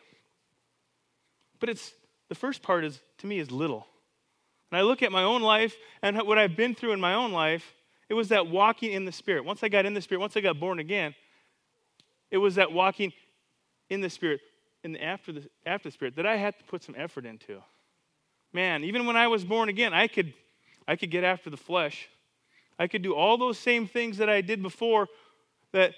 But 1.59 1.69
it's 1.69 1.93
the 2.29 2.35
first 2.35 2.63
part 2.63 2.85
is 2.85 3.01
to 3.19 3.27
me 3.27 3.39
is 3.39 3.51
little. 3.51 3.87
And 4.71 4.79
I 4.79 4.83
look 4.83 5.03
at 5.03 5.13
my 5.13 5.25
own 5.25 5.43
life 5.43 5.77
and 6.03 6.17
what 6.23 6.39
I've 6.39 6.57
been 6.57 6.75
through 6.75 6.93
in 6.93 7.01
my 7.01 7.15
own 7.15 7.33
life, 7.33 7.75
it 8.09 8.15
was 8.15 8.29
that 8.29 8.47
walking 8.47 8.93
in 8.93 9.05
the 9.05 9.13
Spirit. 9.13 9.45
Once 9.45 9.63
I 9.63 9.69
got 9.69 9.87
in 9.87 9.95
the 9.95 10.01
Spirit, 10.01 10.21
once 10.21 10.37
I 10.37 10.41
got 10.41 10.59
born 10.59 10.79
again, 10.79 11.15
it 12.31 12.39
was 12.39 12.55
that 12.55 12.73
walking 12.73 13.13
in 13.91 14.01
the 14.01 14.09
Spirit 14.09 14.41
in 14.85 14.93
the, 14.93 15.03
after, 15.03 15.33
the, 15.33 15.49
after 15.65 15.89
the 15.89 15.93
Spirit 15.93 16.17
that 16.17 16.27
I 16.27 16.37
had 16.37 16.59
to 16.59 16.65
put 16.65 16.83
some 16.83 16.95
effort 16.99 17.25
into. 17.25 17.63
Man, 18.53 18.85
even 18.85 19.07
when 19.07 19.17
I 19.17 19.29
was 19.29 19.45
born 19.45 19.69
again, 19.69 19.95
I 19.95 20.09
could, 20.09 20.33
I 20.87 20.97
could 20.97 21.11
get 21.11 21.25
after 21.25 21.51
the 21.51 21.57
flesh. 21.57 22.09
I 22.79 22.87
could 22.87 23.03
do 23.03 23.15
all 23.15 23.39
those 23.39 23.59
same 23.59 23.87
things 23.87 24.19
that 24.19 24.29
I 24.29 24.41
did 24.41 24.63
before 24.63 25.09
that, 25.73 25.95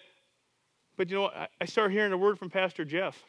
but 0.97 1.09
you 1.09 1.17
know, 1.17 1.27
I, 1.29 1.49
I 1.61 1.65
start 1.65 1.93
hearing 1.93 2.13
a 2.13 2.17
word 2.17 2.39
from 2.39 2.51
Pastor 2.51 2.85
Jeff. 2.85 3.21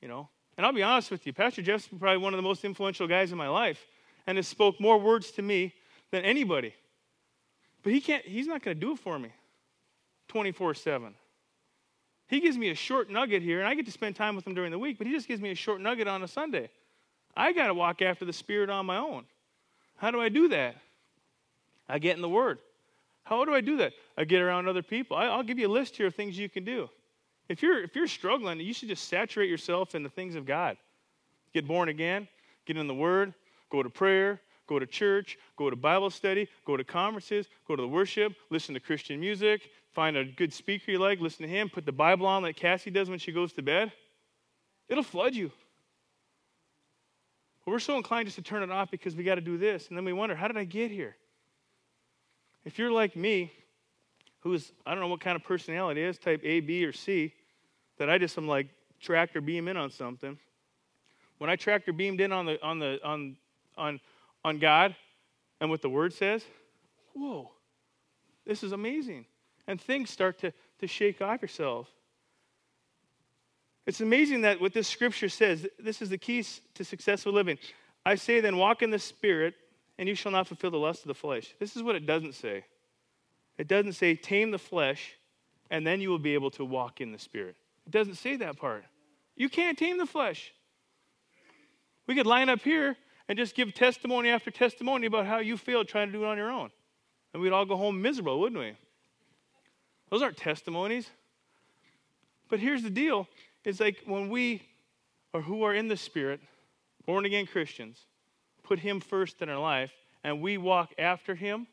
You 0.00 0.08
know, 0.08 0.28
and 0.56 0.66
I'll 0.66 0.72
be 0.72 0.82
honest 0.82 1.10
with 1.10 1.26
you, 1.26 1.32
Pastor 1.32 1.62
Jeff's 1.62 1.88
probably 1.88 2.18
one 2.18 2.34
of 2.34 2.38
the 2.38 2.42
most 2.42 2.64
influential 2.64 3.08
guys 3.08 3.32
in 3.32 3.38
my 3.38 3.48
life 3.48 3.86
and 4.26 4.36
has 4.36 4.46
spoke 4.46 4.80
more 4.80 4.98
words 4.98 5.30
to 5.32 5.42
me 5.42 5.72
than 6.10 6.24
anybody. 6.24 6.74
But 7.82 7.92
he 7.92 8.00
can't, 8.00 8.24
he's 8.24 8.46
not 8.46 8.62
going 8.62 8.76
to 8.76 8.80
do 8.80 8.92
it 8.92 8.98
for 8.98 9.18
me 9.18 9.30
24 10.28 10.74
7. 10.74 11.14
He 12.26 12.40
gives 12.40 12.56
me 12.56 12.70
a 12.70 12.74
short 12.74 13.10
nugget 13.10 13.42
here, 13.42 13.60
and 13.60 13.68
I 13.68 13.74
get 13.74 13.86
to 13.86 13.92
spend 13.92 14.16
time 14.16 14.34
with 14.34 14.46
him 14.46 14.54
during 14.54 14.70
the 14.70 14.78
week, 14.78 14.98
but 14.98 15.06
he 15.06 15.12
just 15.12 15.28
gives 15.28 15.40
me 15.40 15.50
a 15.50 15.54
short 15.54 15.80
nugget 15.80 16.08
on 16.08 16.22
a 16.22 16.28
Sunday. 16.28 16.70
I 17.36 17.52
got 17.52 17.66
to 17.66 17.74
walk 17.74 18.00
after 18.00 18.24
the 18.24 18.32
Spirit 18.32 18.70
on 18.70 18.86
my 18.86 18.96
own. 18.96 19.24
How 19.96 20.10
do 20.10 20.20
I 20.20 20.28
do 20.28 20.48
that? 20.48 20.76
I 21.88 21.98
get 21.98 22.16
in 22.16 22.22
the 22.22 22.28
Word. 22.28 22.58
How 23.24 23.44
do 23.44 23.54
I 23.54 23.60
do 23.60 23.76
that? 23.78 23.92
I 24.16 24.24
get 24.24 24.40
around 24.40 24.68
other 24.68 24.82
people. 24.82 25.16
I, 25.16 25.34
will 25.34 25.42
give 25.42 25.58
you 25.58 25.68
a 25.68 25.72
list 25.72 25.96
here 25.96 26.06
of 26.06 26.14
things 26.14 26.38
you 26.38 26.48
can 26.48 26.64
do. 26.64 26.88
If 27.48 27.62
you're, 27.62 27.82
if 27.82 27.94
you're 27.94 28.06
struggling, 28.06 28.60
you 28.60 28.72
should 28.72 28.88
just 28.88 29.08
saturate 29.08 29.50
yourself 29.50 29.94
in 29.94 30.02
the 30.02 30.08
things 30.08 30.34
of 30.34 30.46
God. 30.46 30.76
Get 31.52 31.66
born 31.66 31.88
again, 31.88 32.26
get 32.66 32.76
in 32.76 32.86
the 32.86 32.94
Word, 32.94 33.34
go 33.70 33.82
to 33.82 33.90
prayer, 33.90 34.40
go 34.66 34.78
to 34.78 34.86
church, 34.86 35.38
go 35.56 35.68
to 35.68 35.76
Bible 35.76 36.10
study, 36.10 36.48
go 36.64 36.76
to 36.76 36.84
conferences, 36.84 37.48
go 37.68 37.76
to 37.76 37.82
the 37.82 37.88
worship, 37.88 38.34
listen 38.50 38.74
to 38.74 38.80
Christian 38.80 39.20
music, 39.20 39.70
find 39.94 40.16
a 40.16 40.24
good 40.24 40.52
speaker 40.52 40.90
you 40.90 40.98
like, 40.98 41.20
listen 41.20 41.46
to 41.46 41.48
him, 41.48 41.70
put 41.70 41.86
the 41.86 41.92
Bible 41.92 42.26
on 42.26 42.42
like 42.42 42.56
Cassie 42.56 42.90
does 42.90 43.08
when 43.08 43.18
she 43.18 43.32
goes 43.32 43.52
to 43.52 43.62
bed. 43.62 43.92
It'll 44.88 45.04
flood 45.04 45.34
you. 45.34 45.50
But 47.64 47.72
we're 47.72 47.78
so 47.78 47.96
inclined 47.96 48.26
just 48.26 48.36
to 48.36 48.42
turn 48.42 48.62
it 48.62 48.70
off 48.70 48.90
because 48.90 49.16
we 49.16 49.24
got 49.24 49.36
to 49.36 49.40
do 49.40 49.56
this. 49.56 49.88
And 49.88 49.96
then 49.96 50.04
we 50.04 50.12
wonder, 50.12 50.34
how 50.34 50.48
did 50.48 50.56
I 50.56 50.64
get 50.64 50.90
here? 50.90 51.16
If 52.64 52.78
you're 52.78 52.90
like 52.90 53.16
me, 53.16 53.52
who's, 54.40 54.72
I 54.84 54.90
don't 54.90 55.00
know 55.00 55.08
what 55.08 55.20
kind 55.20 55.36
of 55.36 55.44
personality 55.44 56.02
is, 56.02 56.18
type 56.18 56.40
A, 56.44 56.60
B, 56.60 56.84
or 56.84 56.92
C, 56.92 57.32
that 57.98 58.10
I 58.10 58.18
just 58.18 58.36
am 58.36 58.48
like 58.48 58.68
tractor 59.00 59.40
beam 59.40 59.68
in 59.68 59.76
on 59.76 59.90
something. 59.90 60.38
When 61.38 61.48
I 61.48 61.56
tractor 61.56 61.92
beamed 61.92 62.20
in 62.20 62.32
on 62.32 62.46
the 62.46 62.62
on 62.62 62.78
the 62.78 62.98
on 63.04 63.36
on 63.76 64.00
on 64.44 64.58
God 64.58 64.94
and 65.60 65.68
what 65.68 65.82
the 65.82 65.88
word 65.88 66.12
says, 66.12 66.44
whoa, 67.12 67.50
this 68.46 68.62
is 68.62 68.72
amazing 68.72 69.26
and 69.66 69.80
things 69.80 70.10
start 70.10 70.38
to, 70.40 70.52
to 70.80 70.86
shake 70.86 71.20
off 71.20 71.42
yourself. 71.42 71.88
It's 73.86 74.00
amazing 74.00 74.42
that 74.42 74.60
what 74.60 74.72
this 74.72 74.88
scripture 74.88 75.28
says, 75.28 75.66
this 75.78 76.00
is 76.00 76.08
the 76.08 76.18
keys 76.18 76.60
to 76.74 76.84
successful 76.84 77.32
living. 77.32 77.58
I 78.06 78.14
say 78.14 78.40
then, 78.40 78.56
walk 78.56 78.82
in 78.82 78.90
the 78.90 78.98
Spirit, 78.98 79.54
and 79.98 80.08
you 80.08 80.14
shall 80.14 80.32
not 80.32 80.46
fulfill 80.46 80.70
the 80.70 80.78
lust 80.78 81.02
of 81.02 81.08
the 81.08 81.14
flesh. 81.14 81.54
This 81.58 81.76
is 81.76 81.82
what 81.82 81.94
it 81.94 82.06
doesn't 82.06 82.34
say. 82.34 82.64
It 83.58 83.68
doesn't 83.68 83.92
say, 83.92 84.14
tame 84.14 84.50
the 84.50 84.58
flesh, 84.58 85.12
and 85.70 85.86
then 85.86 86.00
you 86.00 86.10
will 86.10 86.18
be 86.18 86.34
able 86.34 86.50
to 86.52 86.64
walk 86.64 87.00
in 87.00 87.12
the 87.12 87.18
Spirit. 87.18 87.56
It 87.86 87.92
doesn't 87.92 88.16
say 88.16 88.36
that 88.36 88.56
part. 88.56 88.84
You 89.36 89.48
can't 89.48 89.78
tame 89.78 89.98
the 89.98 90.06
flesh. 90.06 90.52
We 92.06 92.14
could 92.14 92.26
line 92.26 92.48
up 92.48 92.60
here 92.60 92.96
and 93.28 93.38
just 93.38 93.54
give 93.54 93.74
testimony 93.74 94.28
after 94.28 94.50
testimony 94.50 95.06
about 95.06 95.26
how 95.26 95.38
you 95.38 95.56
failed 95.56 95.88
trying 95.88 96.08
to 96.08 96.12
do 96.12 96.24
it 96.24 96.26
on 96.26 96.36
your 96.36 96.50
own. 96.50 96.70
And 97.32 97.42
we'd 97.42 97.52
all 97.52 97.64
go 97.64 97.76
home 97.76 98.00
miserable, 98.00 98.40
wouldn't 98.40 98.60
we? 98.60 98.76
Those 100.10 100.22
aren't 100.22 100.36
testimonies. 100.36 101.08
But 102.48 102.60
here's 102.60 102.82
the 102.82 102.90
deal 102.90 103.28
it's 103.64 103.80
like 103.80 104.02
when 104.06 104.28
we, 104.28 104.62
or 105.32 105.40
who 105.40 105.62
are 105.62 105.74
in 105.74 105.88
the 105.88 105.96
Spirit, 105.96 106.40
born 107.06 107.24
again 107.24 107.46
Christians, 107.46 107.98
put 108.62 108.78
Him 108.78 109.00
first 109.00 109.42
in 109.42 109.48
our 109.48 109.58
life 109.58 109.92
and 110.22 110.40
we 110.40 110.58
walk 110.58 110.92
after 110.98 111.34
Him, 111.34 111.66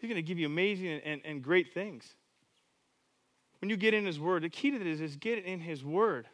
He's 0.00 0.08
going 0.08 0.22
to 0.22 0.26
give 0.26 0.38
you 0.38 0.46
amazing 0.46 0.88
and, 0.88 1.02
and, 1.04 1.20
and, 1.24 1.42
great 1.42 1.72
things. 1.72 2.14
When 3.60 3.70
you 3.70 3.76
get 3.76 3.94
in 3.94 4.04
His 4.04 4.20
Word, 4.20 4.42
the 4.42 4.50
key 4.50 4.70
to 4.70 4.78
this 4.78 5.00
is 5.00 5.16
get 5.16 5.44
in 5.44 5.60
His 5.60 5.84
Word, 5.84 6.26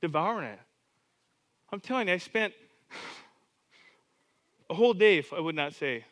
devouring 0.00 0.50
it. 0.50 0.60
I'm 1.72 1.80
telling 1.80 2.08
you, 2.08 2.14
I 2.14 2.18
spent 2.18 2.52
a 4.70 4.74
whole 4.74 4.94
day, 4.94 5.24
I 5.36 5.40
would 5.40 5.56
not 5.56 5.74
say, 5.74 6.04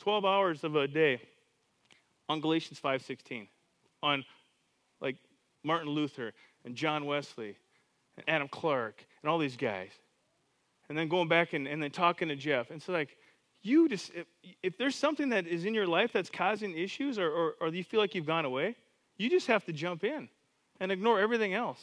12 0.00 0.24
hours 0.24 0.64
of 0.64 0.74
a 0.74 0.88
day 0.88 1.20
on 2.28 2.40
Galatians 2.40 2.80
5:16, 2.80 3.48
on 4.02 4.24
like 5.00 5.16
Martin 5.62 5.90
Luther 5.90 6.32
and 6.64 6.74
John 6.74 7.04
Wesley 7.06 7.56
and 8.16 8.28
Adam 8.28 8.48
Clarke 8.48 9.04
and 9.22 9.30
all 9.30 9.38
these 9.38 9.56
guys. 9.56 9.90
And 10.88 10.96
then 10.96 11.08
going 11.08 11.28
back 11.28 11.52
and, 11.52 11.68
and 11.68 11.82
then 11.82 11.90
talking 11.90 12.28
to 12.28 12.36
Jeff. 12.36 12.70
And 12.70 12.82
so 12.82 12.92
like 12.92 13.16
you 13.62 13.88
just 13.88 14.10
if, 14.14 14.26
if 14.62 14.78
there's 14.78 14.96
something 14.96 15.30
that 15.30 15.46
is 15.46 15.64
in 15.64 15.74
your 15.74 15.86
life 15.86 16.12
that's 16.12 16.30
causing 16.30 16.76
issues 16.76 17.18
or, 17.18 17.30
or, 17.30 17.54
or 17.60 17.68
you 17.68 17.84
feel 17.84 18.00
like 18.00 18.14
you've 18.14 18.26
gone 18.26 18.44
away, 18.44 18.76
you 19.16 19.28
just 19.28 19.46
have 19.48 19.64
to 19.64 19.72
jump 19.72 20.04
in 20.04 20.28
and 20.80 20.92
ignore 20.92 21.20
everything 21.20 21.54
else. 21.54 21.82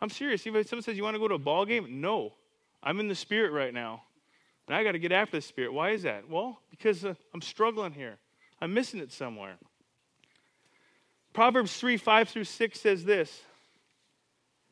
I'm 0.00 0.10
serious. 0.10 0.44
If 0.44 0.68
someone 0.68 0.82
says 0.82 0.96
you 0.96 1.04
want 1.04 1.14
to 1.14 1.20
go 1.20 1.28
to 1.28 1.34
a 1.34 1.38
ball 1.38 1.64
game, 1.64 2.00
no. 2.00 2.34
I'm 2.82 3.00
in 3.00 3.08
the 3.08 3.14
spirit 3.14 3.52
right 3.52 3.72
now. 3.72 4.02
And 4.66 4.76
I 4.76 4.82
got 4.82 4.92
to 4.92 4.98
get 4.98 5.12
after 5.12 5.36
the 5.36 5.42
spirit. 5.42 5.72
Why 5.72 5.90
is 5.90 6.02
that? 6.02 6.28
Well, 6.28 6.58
because 6.70 7.04
uh, 7.04 7.14
I'm 7.32 7.40
struggling 7.40 7.92
here. 7.92 8.18
I'm 8.60 8.72
missing 8.74 9.00
it 9.00 9.12
somewhere. 9.12 9.56
Proverbs 11.32 11.76
3 11.76 11.96
5 11.96 12.28
through 12.28 12.44
6 12.44 12.80
says 12.80 13.04
this 13.04 13.42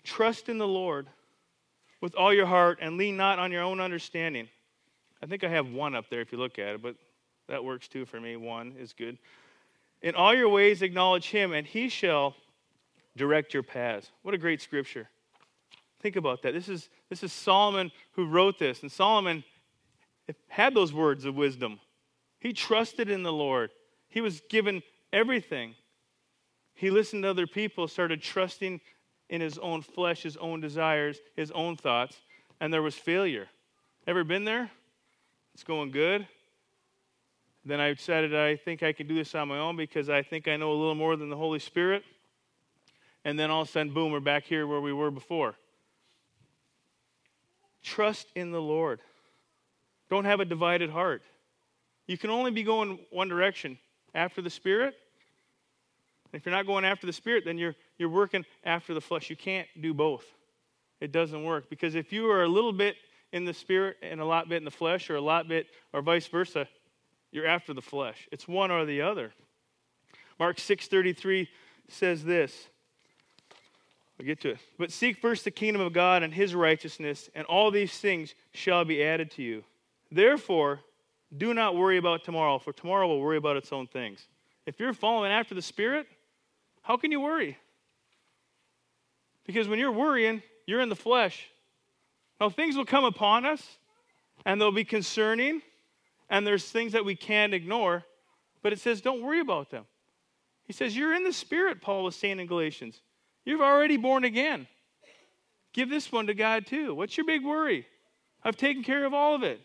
Trust 0.05 0.49
in 0.49 0.59
the 0.59 0.67
Lord 0.67 1.09
with 2.01 2.15
all 2.15 2.33
your 2.33 2.47
heart 2.47 2.79
and 2.81 2.97
lean 2.97 3.17
not 3.17 3.39
on 3.39 3.53
your 3.53 3.63
own 3.63 3.81
understanding. 3.81 4.49
I 5.23 5.27
think 5.27 5.45
I 5.45 5.49
have 5.49 5.73
one 5.73 5.95
up 5.95 6.11
there 6.11 6.21
if 6.21 6.33
you 6.33 6.39
look 6.39 6.59
at 6.59 6.75
it, 6.75 6.83
but 6.83 6.97
that 7.49 7.65
works 7.65 7.89
too 7.89 8.05
for 8.05 8.21
me. 8.21 8.37
One 8.37 8.75
is 8.79 8.93
good. 8.93 9.19
In 10.03 10.17
all 10.17 10.35
your 10.35 10.49
ways, 10.49 10.83
acknowledge 10.83 11.31
him, 11.31 11.53
and 11.53 11.65
he 11.65 11.89
shall 11.89 12.35
direct 13.17 13.55
your 13.55 13.63
paths. 13.63 14.11
What 14.23 14.35
a 14.35 14.39
great 14.39 14.61
scripture. 14.61 15.09
Think 16.01 16.17
about 16.17 16.43
that. 16.43 16.53
This 16.53 16.69
is, 16.69 16.89
this 17.09 17.23
is 17.23 17.33
Solomon 17.33 17.93
who 18.13 18.27
wrote 18.27 18.59
this, 18.59 18.83
and 18.83 18.91
Solomon 18.91 19.45
had 20.49 20.75
those 20.75 20.93
words 20.93 21.25
of 21.25 21.37
wisdom. 21.37 21.79
He 22.43 22.53
trusted 22.53 23.09
in 23.09 23.23
the 23.23 23.33
Lord, 23.33 23.71
he 24.09 24.21
was 24.21 24.43
given 24.51 24.83
everything. 25.13 25.77
He 26.75 26.91
listened 26.91 27.23
to 27.23 27.31
other 27.31 27.47
people, 27.47 27.87
started 27.87 28.21
trusting 28.21 28.81
in 29.29 29.41
his 29.41 29.59
own 29.59 29.81
flesh, 29.83 30.25
his 30.25 30.37
own 30.39 30.61
desires, 30.61 31.21
his 31.37 31.53
own 31.53 31.77
thoughts, 31.77 32.17
and 32.61 32.73
there 32.73 32.83
was 32.83 32.97
failure. 32.97 33.47
Ever 34.09 34.25
been 34.25 34.45
there? 34.45 34.73
It's 35.55 35.63
going 35.63 35.93
good. 35.93 36.27
Then 37.65 37.79
I 37.79 37.95
decided 37.95 38.35
I 38.35 38.57
think 38.57 38.83
I 38.83 38.93
can 38.93 39.07
do 39.07 39.15
this 39.15 39.37
on 39.37 39.47
my 39.47 39.59
own 39.59 39.77
because 39.77 40.09
I 40.11 40.23
think 40.23 40.49
I 40.49 40.57
know 40.57 40.73
a 40.73 40.75
little 40.75 40.97
more 40.97 41.15
than 41.15 41.31
the 41.31 41.37
Holy 41.37 41.61
Spirit. 41.61 42.03
And 43.25 43.39
then 43.39 43.53
all 43.53 43.63
of 43.63 43.69
a 43.69 43.71
sudden, 43.71 43.95
boom, 43.95 44.11
we're 44.11 44.19
back 44.19 44.47
here 44.47 44.67
where 44.67 44.81
we 44.81 44.93
were 44.93 45.13
before. 45.13 45.55
Trust 47.85 48.27
in 48.35 48.51
the 48.51 48.61
Lord. 48.61 48.99
Don't 50.11 50.25
have 50.25 50.41
a 50.41 50.45
divided 50.45 50.91
heart. 50.91 51.23
You 52.13 52.19
can 52.19 52.29
only 52.29 52.51
be 52.51 52.63
going 52.63 52.99
one 53.09 53.29
direction 53.29 53.79
after 54.15 54.43
the 54.43 54.51
Spirit. 54.51 54.95
If 56.35 56.45
you're 56.45 56.55
not 56.55 56.67
going 56.67 56.85
after 56.85 57.07
the 57.07 57.13
Spirit, 57.15 57.47
then 57.47 57.57
you're, 57.57 57.75
you're 57.97 58.11
working 58.11 58.45
after 58.65 58.93
the 58.93 59.01
flesh. 59.01 59.31
You 59.31 59.37
can't 59.37 59.67
do 59.81 59.95
both. 59.95 60.27
It 61.01 61.11
doesn't 61.11 61.43
work. 61.43 61.71
Because 61.71 61.95
if 61.95 62.13
you 62.13 62.31
are 62.31 62.43
a 62.43 62.49
little 62.49 62.75
bit 62.75 62.97
in 63.33 63.47
the 63.47 63.55
Spirit 63.55 63.97
and 64.03 64.21
a 64.21 64.27
lot 64.27 64.47
bit 64.51 64.59
in 64.59 64.67
the 64.67 64.71
flesh, 64.71 65.09
or 65.09 65.17
a 65.17 65.23
lot 65.23 65.49
bit, 65.49 65.69
or 65.95 66.03
vice 66.03 66.27
versa, 66.27 66.69
you're 67.31 67.47
after 67.47 67.73
the 67.73 67.81
flesh. 67.81 68.29
It's 68.31 68.47
one 68.47 68.71
or 68.71 68.85
the 68.85 69.01
other. 69.01 69.33
Mark 70.39 70.59
6.33 70.59 71.49
says 71.89 72.25
this. 72.25 72.69
I'll 74.21 74.27
get 74.27 74.39
to 74.43 74.51
it. 74.51 74.59
But 74.79 74.93
seek 74.93 75.17
first 75.17 75.45
the 75.45 75.51
kingdom 75.51 75.81
of 75.81 75.95
God 75.95 76.23
and 76.23 76.35
his 76.35 76.55
righteousness, 76.55 77.31
and 77.35 77.47
all 77.47 77.71
these 77.71 77.97
things 77.97 78.35
shall 78.53 78.85
be 78.85 79.03
added 79.03 79.31
to 79.31 79.43
you. 79.43 79.65
Therefore, 80.11 80.81
do 81.37 81.55
not 81.55 81.77
worry 81.77 81.97
about 81.97 82.25
tomorrow, 82.25 82.59
for 82.59 82.73
tomorrow 82.73 83.07
will 83.09 83.21
worry 83.21 83.37
about 83.37 83.57
its 83.57 83.73
own 83.73 83.87
things. 83.87 84.29
If 84.67 84.79
you're 84.79 84.93
following 84.93 85.33
after 85.33 85.55
the 85.55 85.63
Spirit, 85.63 86.07
how 86.83 86.97
can 86.97 87.11
you 87.11 87.21
worry? 87.21 87.57
Because 89.45 89.69
when 89.69 89.79
you're 89.79 89.93
worrying, 89.93 90.43
you're 90.67 90.81
in 90.81 90.89
the 90.89 90.97
flesh. 90.97 91.49
Now, 92.41 92.51
things 92.51 92.77
will 92.77 92.85
come 92.85 93.05
upon 93.05 93.47
us, 93.47 93.79
and 94.45 94.61
they'll 94.61 94.73
be 94.73 94.85
concerning, 94.85 95.63
and 96.29 96.47
there's 96.47 96.71
things 96.71 96.93
that 96.93 97.05
we 97.05 97.15
can't 97.15 97.55
ignore, 97.55 98.05
but 98.63 98.73
it 98.73 98.81
says 98.81 99.01
don't 99.01 99.23
worry 99.23 99.41
about 99.41 99.71
them. 99.71 99.85
He 100.65 100.73
says, 100.73 100.97
You're 100.97 101.15
in 101.15 101.25
the 101.25 101.33
Spirit, 101.33 101.81
Paul 101.81 102.05
was 102.05 102.17
saying 102.17 102.41
in 102.41 102.47
Galatians. 102.47 103.01
You've 103.45 103.61
already 103.61 103.97
born 103.97 104.25
again. 104.25 104.69
Give 105.73 105.89
this 105.89 106.13
one 106.13 106.27
to 106.29 106.35
God 106.35 106.67
too. 106.67 106.95
What's 106.95 107.17
your 107.17 107.27
big 107.27 107.45
worry? 107.45 107.87
I've 108.45 108.57
taken 108.57 108.83
care 108.83 109.05
of 109.05 109.15
all 109.15 109.35
of 109.35 109.43
it. 109.43 109.61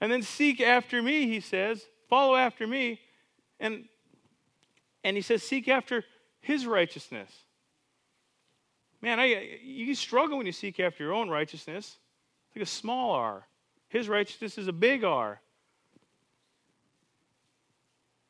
And 0.00 0.10
then 0.10 0.22
seek 0.22 0.60
after 0.60 1.02
me, 1.02 1.26
he 1.26 1.40
says. 1.40 1.84
Follow 2.08 2.36
after 2.36 2.66
me. 2.66 3.00
And, 3.60 3.84
and 5.02 5.16
he 5.16 5.22
says, 5.22 5.42
seek 5.42 5.68
after 5.68 6.04
his 6.40 6.66
righteousness. 6.66 7.30
Man, 9.00 9.20
I, 9.20 9.58
you 9.62 9.94
struggle 9.94 10.38
when 10.38 10.46
you 10.46 10.52
seek 10.52 10.80
after 10.80 11.04
your 11.04 11.12
own 11.12 11.28
righteousness. 11.28 11.98
It's 12.48 12.56
like 12.56 12.62
a 12.62 12.66
small 12.66 13.12
r. 13.12 13.46
His 13.88 14.08
righteousness 14.08 14.58
is 14.58 14.66
a 14.66 14.72
big 14.72 15.04
R. 15.04 15.40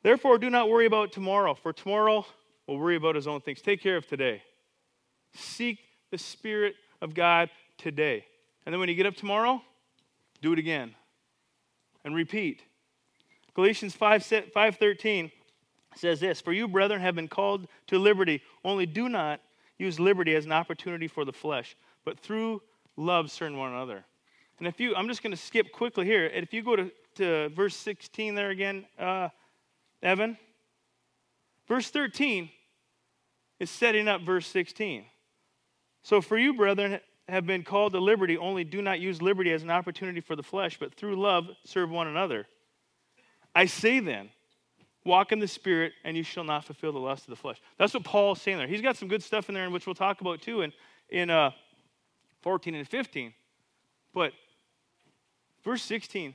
Therefore, 0.02 0.37
do 0.37 0.50
not 0.50 0.68
worry 0.68 0.85
about 0.85 1.12
tomorrow, 1.12 1.54
for 1.54 1.73
tomorrow 1.73 2.26
will 2.66 2.78
worry 2.78 2.97
about 2.97 3.14
his 3.14 3.26
own 3.26 3.40
things. 3.40 3.62
Take 3.62 3.80
care 3.80 3.97
of 3.97 4.06
today. 4.06 4.42
Seek 5.35 5.78
the 6.11 6.18
Spirit 6.18 6.75
of 7.00 7.14
God 7.14 7.49
today. 7.78 8.26
And 8.66 8.73
then 8.73 8.80
when 8.80 8.88
you 8.88 8.94
get 8.94 9.06
up 9.06 9.16
tomorrow, 9.16 9.62
do 10.42 10.52
it 10.52 10.59
again 10.59 10.94
and 12.04 12.14
repeat. 12.14 12.62
Galatians 13.54 13.94
5, 13.94 14.23
5.13 14.23 15.30
says 15.96 16.20
this, 16.20 16.40
For 16.40 16.52
you, 16.52 16.68
brethren, 16.68 17.00
have 17.00 17.14
been 17.14 17.28
called 17.28 17.68
to 17.88 17.99
liberty, 17.99 18.42
only 18.64 18.87
do 18.87 19.08
not 19.08 19.40
use 19.78 19.99
liberty 19.99 20.34
as 20.34 20.44
an 20.44 20.52
opportunity 20.52 21.08
for 21.08 21.25
the 21.25 21.32
flesh, 21.32 21.76
but 22.04 22.18
through 22.18 22.62
love 22.96 23.30
serve 23.30 23.54
one 23.54 23.73
another. 23.73 24.04
And 24.58 24.68
if 24.68 24.78
you, 24.78 24.94
I'm 24.94 25.08
just 25.08 25.23
going 25.23 25.32
to 25.32 25.40
skip 25.40 25.73
quickly 25.73 26.04
here. 26.04 26.26
If 26.26 26.52
you 26.52 26.62
go 26.62 26.76
to, 26.76 26.90
to 27.16 27.49
verse 27.50 27.76
16 27.76 28.34
there 28.34 28.50
again, 28.50 28.87
uh, 28.99 29.28
Evan, 30.02 30.37
verse 31.66 31.90
13 31.90 32.50
is 33.58 33.70
setting 33.70 34.06
up 34.06 34.23
verse 34.23 34.46
16. 34.46 35.04
So 36.02 36.20
for 36.20 36.37
you, 36.37 36.54
brethren, 36.54 37.00
have 37.28 37.47
been 37.47 37.62
called 37.62 37.93
to 37.93 38.00
liberty, 38.00 38.37
only 38.37 38.64
do 38.64 38.83
not 38.83 39.00
use 39.00 39.23
liberty 39.23 39.52
as 39.52 39.62
an 39.62 39.71
opportunity 39.71 40.21
for 40.21 40.37
the 40.37 40.43
flesh, 40.43 40.78
but 40.78 40.95
through 40.95 41.16
love 41.16 41.49
serve 41.64 41.90
one 41.90 42.07
another. 42.07 42.47
I 43.54 43.66
say 43.66 44.00
then, 44.00 44.31
walk 45.04 45.33
in 45.33 45.38
the 45.38 45.49
Spirit, 45.49 45.93
and 46.04 46.16
you 46.16 46.23
shall 46.23 46.45
not 46.45 46.64
fulfill 46.64 46.93
the 46.93 46.99
lust 46.99 47.25
of 47.25 47.31
the 47.31 47.37
flesh. 47.37 47.61
That's 47.78 47.95
what 47.95 48.04
Paul's 48.04 48.43
saying 48.43 48.59
there. 48.59 48.66
He's 48.66 48.83
got 48.83 48.97
some 48.97 49.09
good 49.09 49.23
stuff 49.23 49.49
in 49.49 49.54
there, 49.54 49.69
which 49.71 49.87
we'll 49.87 49.95
talk 49.95 50.21
about 50.21 50.43
too 50.43 50.62
in, 50.62 50.73
in 51.09 51.31
uh, 51.31 51.50
14 52.43 52.75
and 52.75 52.87
15. 52.87 53.33
But 54.12 54.33
verse 55.64 55.83
16 55.83 56.35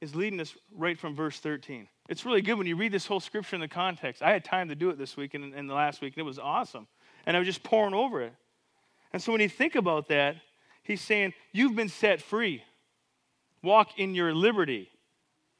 is 0.00 0.14
leading 0.14 0.40
us 0.40 0.54
right 0.74 0.98
from 0.98 1.14
verse 1.14 1.38
13. 1.38 1.88
It's 2.08 2.24
really 2.24 2.42
good 2.42 2.58
when 2.58 2.66
you 2.66 2.76
read 2.76 2.92
this 2.92 3.06
whole 3.06 3.20
scripture 3.20 3.56
in 3.56 3.60
the 3.60 3.68
context. 3.68 4.22
I 4.22 4.32
had 4.32 4.44
time 4.44 4.68
to 4.68 4.74
do 4.74 4.90
it 4.90 4.98
this 4.98 5.16
week 5.16 5.34
and, 5.34 5.54
and 5.54 5.68
the 5.68 5.74
last 5.74 6.00
week, 6.00 6.14
and 6.14 6.20
it 6.20 6.26
was 6.26 6.38
awesome. 6.38 6.86
And 7.26 7.36
I 7.36 7.40
was 7.40 7.46
just 7.46 7.62
pouring 7.62 7.94
over 7.94 8.20
it. 8.22 8.34
And 9.14 9.22
so 9.22 9.30
when 9.30 9.40
you 9.40 9.48
think 9.48 9.76
about 9.76 10.08
that, 10.08 10.34
he's 10.82 11.00
saying, 11.00 11.34
You've 11.52 11.76
been 11.76 11.88
set 11.88 12.20
free. 12.20 12.64
Walk 13.62 13.96
in 13.96 14.12
your 14.12 14.34
liberty. 14.34 14.90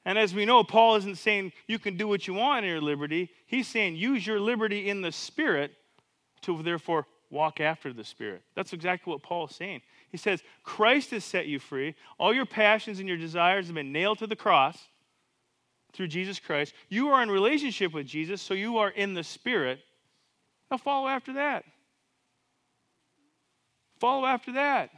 And 0.05 0.19
as 0.19 0.35
we 0.35 0.45
know, 0.45 0.65
Paul 0.65 0.97
isn't 0.97 1.19
saying 1.19 1.53
you 1.69 1.79
can 1.79 1.97
do 1.97 2.09
what 2.09 2.27
you 2.27 2.35
want 2.35 2.65
in 2.65 2.71
your 2.71 2.81
liberty. 2.81 3.31
He's 3.47 3.69
saying 3.69 3.95
use 3.95 4.27
your 4.27 4.41
liberty 4.41 4.91
in 4.91 5.03
the 5.03 5.13
Spirit 5.13 5.71
to 6.43 6.63
therefore 6.65 7.07
walk 7.31 7.61
after 7.61 7.93
the 7.93 8.03
Spirit. 8.03 8.43
That's 8.57 8.73
exactly 8.73 9.13
what 9.13 9.23
Paul 9.23 9.47
is 9.47 9.55
saying. 9.55 9.83
He 10.11 10.19
says, 10.19 10.43
Christ 10.65 11.13
has 11.13 11.25
set 11.25 11.47
you 11.47 11.61
free. 11.61 11.95
All 12.19 12.35
your 12.35 12.47
passions 12.47 12.99
and 12.99 13.09
your 13.09 13.17
desires 13.17 13.67
have 13.67 13.77
been 13.77 13.93
nailed 13.93 14.19
to 14.19 14.27
the 14.27 14.37
cross 14.37 14.77
through 15.93 16.09
Jesus 16.09 16.41
Christ. 16.41 16.75
You 16.89 17.11
are 17.11 17.23
in 17.23 17.31
relationship 17.31 17.95
with 17.95 18.07
Jesus, 18.07 18.43
so 18.43 18.53
you 18.53 18.79
are 18.79 18.91
in 18.91 19.15
the 19.15 19.25
Spirit. 19.25 19.79
Now 20.73 20.77
follow 20.77 21.07
after 21.07 21.35
that. 21.35 21.65
Follow 24.05 24.27
after 24.27 24.53
that. 24.53 24.91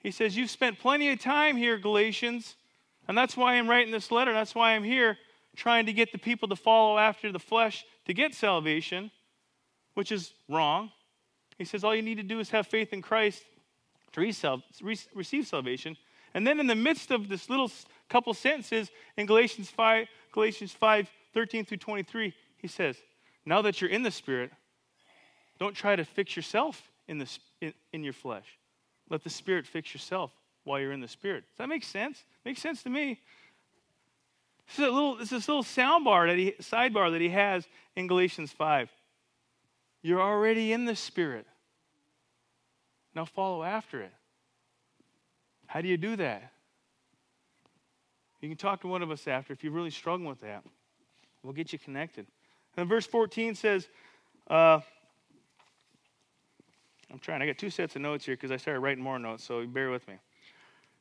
He 0.00 0.10
says, 0.10 0.36
You've 0.36 0.50
spent 0.50 0.78
plenty 0.78 1.10
of 1.10 1.18
time 1.18 1.56
here, 1.56 1.78
Galatians, 1.78 2.54
and 3.08 3.16
that's 3.16 3.34
why 3.34 3.54
I'm 3.54 3.66
writing 3.66 3.90
this 3.90 4.10
letter. 4.10 4.34
That's 4.34 4.54
why 4.54 4.72
I'm 4.72 4.84
here 4.84 5.16
trying 5.56 5.86
to 5.86 5.94
get 5.94 6.12
the 6.12 6.18
people 6.18 6.46
to 6.48 6.56
follow 6.56 6.98
after 6.98 7.32
the 7.32 7.38
flesh 7.38 7.82
to 8.04 8.12
get 8.12 8.34
salvation, 8.34 9.10
which 9.94 10.12
is 10.12 10.34
wrong. 10.50 10.92
He 11.56 11.64
says, 11.64 11.82
All 11.82 11.96
you 11.96 12.02
need 12.02 12.18
to 12.18 12.22
do 12.22 12.40
is 12.40 12.50
have 12.50 12.66
faith 12.66 12.92
in 12.92 13.00
Christ 13.00 13.42
to 14.12 14.20
receive 14.20 15.46
salvation. 15.46 15.96
And 16.34 16.46
then 16.46 16.60
in 16.60 16.66
the 16.66 16.74
midst 16.74 17.10
of 17.10 17.30
this 17.30 17.48
little 17.48 17.72
couple 18.10 18.34
sentences 18.34 18.90
in 19.16 19.24
Galatians 19.24 19.70
5, 19.70 20.06
Galatians 20.32 20.72
5, 20.72 21.08
13 21.32 21.64
through 21.64 21.78
23, 21.78 22.34
he 22.58 22.68
says, 22.68 22.98
Now 23.46 23.62
that 23.62 23.80
you're 23.80 23.88
in 23.88 24.02
the 24.02 24.10
Spirit, 24.10 24.50
don't 25.58 25.74
try 25.74 25.96
to 25.96 26.04
fix 26.04 26.36
yourself 26.36 26.89
in, 27.10 27.18
the, 27.18 27.38
in, 27.60 27.74
in 27.92 28.04
your 28.04 28.12
flesh. 28.12 28.46
Let 29.10 29.24
the 29.24 29.30
Spirit 29.30 29.66
fix 29.66 29.92
yourself 29.92 30.30
while 30.62 30.78
you're 30.78 30.92
in 30.92 31.00
the 31.00 31.08
Spirit. 31.08 31.44
Does 31.50 31.58
that 31.58 31.68
make 31.68 31.82
sense? 31.82 32.24
Makes 32.44 32.62
sense 32.62 32.84
to 32.84 32.88
me. 32.88 33.20
This 34.68 34.78
is 34.78 34.84
a 34.86 34.90
little, 34.90 35.16
this 35.16 35.32
is 35.32 35.48
little 35.48 35.64
soundbar 35.64 36.28
that 36.28 36.38
he, 36.38 36.52
sidebar 36.62 37.10
that 37.10 37.20
he 37.20 37.30
has 37.30 37.66
in 37.96 38.06
Galatians 38.06 38.52
5. 38.52 38.88
You're 40.02 40.22
already 40.22 40.72
in 40.72 40.84
the 40.84 40.94
Spirit. 40.94 41.46
Now 43.12 43.24
follow 43.24 43.64
after 43.64 44.00
it. 44.00 44.12
How 45.66 45.80
do 45.80 45.88
you 45.88 45.96
do 45.96 46.14
that? 46.16 46.52
You 48.40 48.48
can 48.48 48.56
talk 48.56 48.82
to 48.82 48.86
one 48.86 49.02
of 49.02 49.10
us 49.10 49.26
after 49.26 49.52
if 49.52 49.64
you're 49.64 49.72
really 49.72 49.90
struggling 49.90 50.28
with 50.28 50.40
that. 50.42 50.62
We'll 51.42 51.52
get 51.54 51.72
you 51.72 51.78
connected. 51.80 52.26
And 52.76 52.88
verse 52.88 53.06
14 53.06 53.56
says, 53.56 53.88
uh, 54.48 54.80
I'm 57.10 57.18
trying. 57.18 57.42
I 57.42 57.46
got 57.46 57.58
two 57.58 57.70
sets 57.70 57.96
of 57.96 58.02
notes 58.02 58.24
here 58.24 58.36
because 58.36 58.50
I 58.50 58.56
started 58.56 58.80
writing 58.80 59.02
more 59.02 59.18
notes, 59.18 59.44
so 59.44 59.66
bear 59.66 59.90
with 59.90 60.06
me. 60.06 60.14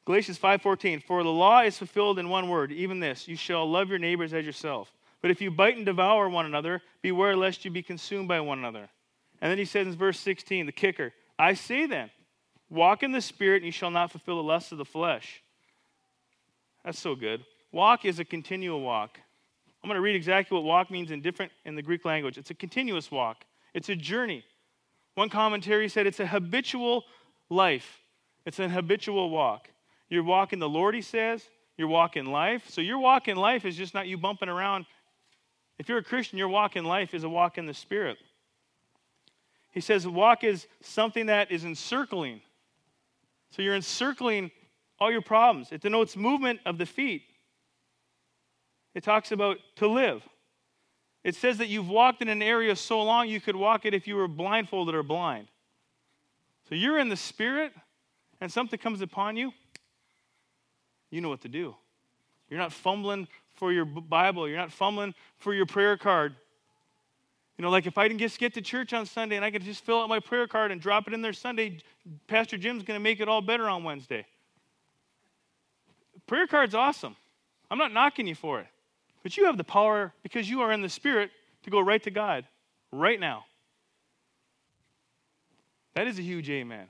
Galatians 0.05 0.39
5:14 0.39 1.03
For 1.03 1.23
the 1.23 1.31
law 1.31 1.61
is 1.61 1.77
fulfilled 1.77 2.17
in 2.19 2.29
one 2.29 2.49
word, 2.49 2.71
even 2.71 2.99
this, 2.99 3.27
you 3.27 3.35
shall 3.35 3.69
love 3.69 3.89
your 3.89 3.99
neighbors 3.99 4.33
as 4.33 4.45
yourself. 4.45 4.91
But 5.21 5.31
if 5.31 5.41
you 5.41 5.51
bite 5.51 5.77
and 5.77 5.85
devour 5.85 6.29
one 6.29 6.45
another, 6.45 6.81
beware 7.01 7.35
lest 7.35 7.65
you 7.65 7.71
be 7.71 7.83
consumed 7.83 8.27
by 8.27 8.39
one 8.39 8.57
another. 8.57 8.89
And 9.41 9.51
then 9.51 9.57
he 9.57 9.65
says 9.65 9.87
in 9.87 9.95
verse 9.95 10.19
16, 10.19 10.65
the 10.65 10.71
kicker, 10.71 11.13
I 11.37 11.53
say 11.53 11.85
then, 11.85 12.09
walk 12.69 13.03
in 13.03 13.11
the 13.11 13.21
spirit 13.21 13.57
and 13.57 13.65
you 13.65 13.71
shall 13.71 13.91
not 13.91 14.11
fulfill 14.11 14.37
the 14.37 14.43
lusts 14.43 14.71
of 14.71 14.77
the 14.77 14.85
flesh. 14.85 15.43
That's 16.83 16.99
so 16.99 17.15
good. 17.15 17.43
Walk 17.71 18.05
is 18.05 18.19
a 18.19 18.25
continual 18.25 18.81
walk. 18.81 19.19
I'm 19.83 19.87
going 19.87 19.95
to 19.95 20.01
read 20.01 20.15
exactly 20.15 20.55
what 20.55 20.63
walk 20.63 20.89
means 20.89 21.11
in 21.11 21.21
different 21.21 21.51
in 21.65 21.75
the 21.75 21.81
Greek 21.81 22.03
language. 22.03 22.37
It's 22.37 22.49
a 22.49 22.55
continuous 22.55 23.11
walk. 23.11 23.45
It's 23.73 23.89
a 23.89 23.95
journey. 23.95 24.43
One 25.19 25.27
commentary 25.27 25.89
said 25.89 26.07
it's 26.07 26.21
a 26.21 26.25
habitual 26.25 27.03
life. 27.49 27.99
It's 28.45 28.57
an 28.59 28.69
habitual 28.69 29.29
walk. 29.29 29.69
You're 30.07 30.23
walking 30.23 30.59
the 30.59 30.69
Lord, 30.69 30.95
he 30.95 31.01
says. 31.01 31.43
You're 31.75 31.89
walking 31.89 32.27
life. 32.27 32.69
So 32.69 32.79
your 32.79 32.99
walk 32.99 33.27
in 33.27 33.35
life 33.35 33.65
is 33.65 33.75
just 33.75 33.93
not 33.93 34.07
you 34.07 34.17
bumping 34.17 34.47
around. 34.47 34.85
If 35.77 35.89
you're 35.89 35.97
a 35.97 36.03
Christian, 36.05 36.37
your 36.37 36.47
walk 36.47 36.77
in 36.77 36.85
life 36.85 37.13
is 37.13 37.25
a 37.25 37.29
walk 37.29 37.57
in 37.57 37.65
the 37.65 37.73
Spirit. 37.73 38.17
He 39.71 39.81
says 39.81 40.07
walk 40.07 40.45
is 40.45 40.67
something 40.79 41.25
that 41.25 41.51
is 41.51 41.65
encircling. 41.65 42.39
So 43.51 43.61
you're 43.61 43.75
encircling 43.75 44.51
all 45.01 45.11
your 45.11 45.21
problems. 45.21 45.73
It 45.73 45.81
denotes 45.81 46.15
movement 46.15 46.61
of 46.65 46.77
the 46.77 46.85
feet. 46.85 47.23
It 48.95 49.03
talks 49.03 49.33
about 49.33 49.57
to 49.75 49.87
live. 49.89 50.23
It 51.23 51.35
says 51.35 51.57
that 51.57 51.67
you've 51.67 51.89
walked 51.89 52.21
in 52.21 52.29
an 52.29 52.41
area 52.41 52.75
so 52.75 53.01
long 53.01 53.27
you 53.27 53.41
could 53.41 53.55
walk 53.55 53.85
it 53.85 53.93
if 53.93 54.07
you 54.07 54.15
were 54.15 54.27
blindfolded 54.27 54.95
or 54.95 55.03
blind. 55.03 55.47
So 56.67 56.75
you're 56.75 56.99
in 56.99 57.09
the 57.09 57.17
spirit 57.17 57.73
and 58.39 58.51
something 58.51 58.79
comes 58.79 59.01
upon 59.01 59.35
you, 59.35 59.51
you 61.09 61.21
know 61.21 61.29
what 61.29 61.41
to 61.41 61.49
do. 61.49 61.75
You're 62.49 62.59
not 62.59 62.71
fumbling 62.71 63.27
for 63.55 63.73
your 63.73 63.85
Bible, 63.85 64.47
you're 64.47 64.57
not 64.57 64.71
fumbling 64.71 65.13
for 65.37 65.53
your 65.53 65.65
prayer 65.65 65.97
card. 65.97 66.35
You 67.57 67.63
know, 67.63 67.69
like 67.71 67.85
if 67.85 67.97
I 67.97 68.07
didn't 68.07 68.21
just 68.21 68.39
get 68.39 68.53
to 68.53 68.61
church 68.61 68.93
on 68.93 69.05
Sunday 69.05 69.35
and 69.35 69.43
I 69.43 69.51
could 69.51 69.63
just 69.63 69.83
fill 69.83 70.01
out 70.01 70.07
my 70.07 70.21
prayer 70.21 70.47
card 70.47 70.71
and 70.71 70.79
drop 70.79 71.07
it 71.07 71.13
in 71.13 71.21
there 71.21 71.33
Sunday, 71.33 71.79
Pastor 72.27 72.57
Jim's 72.57 72.83
going 72.83 72.97
to 72.97 73.03
make 73.03 73.19
it 73.19 73.27
all 73.27 73.41
better 73.41 73.67
on 73.67 73.83
Wednesday. 73.83 74.25
Prayer 76.25 76.47
card's 76.47 76.73
awesome. 76.73 77.17
I'm 77.69 77.77
not 77.77 77.91
knocking 77.91 78.27
you 78.27 78.35
for 78.35 78.61
it. 78.61 78.67
But 79.23 79.37
you 79.37 79.45
have 79.45 79.57
the 79.57 79.63
power, 79.63 80.13
because 80.23 80.49
you 80.49 80.61
are 80.61 80.71
in 80.71 80.81
the 80.81 80.89
Spirit, 80.89 81.31
to 81.63 81.69
go 81.69 81.79
right 81.79 82.01
to 82.03 82.11
God 82.11 82.45
right 82.91 83.19
now. 83.19 83.45
That 85.95 86.07
is 86.07 86.17
a 86.17 86.21
huge 86.21 86.49
amen. 86.49 86.87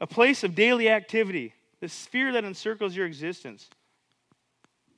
A 0.00 0.06
place 0.06 0.44
of 0.44 0.54
daily 0.54 0.88
activity, 0.88 1.54
the 1.80 1.88
sphere 1.88 2.32
that 2.32 2.44
encircles 2.44 2.94
your 2.94 3.06
existence. 3.06 3.68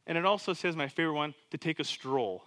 And 0.07 0.18
it 0.18 0.27
also 0.27 0.53
says, 0.53 0.77
my 0.77 0.88
favorite 0.88 1.14
one, 1.14 1.35
to 1.51 1.59
take 1.59 1.79
a 1.81 1.85
stroll. 1.85 2.44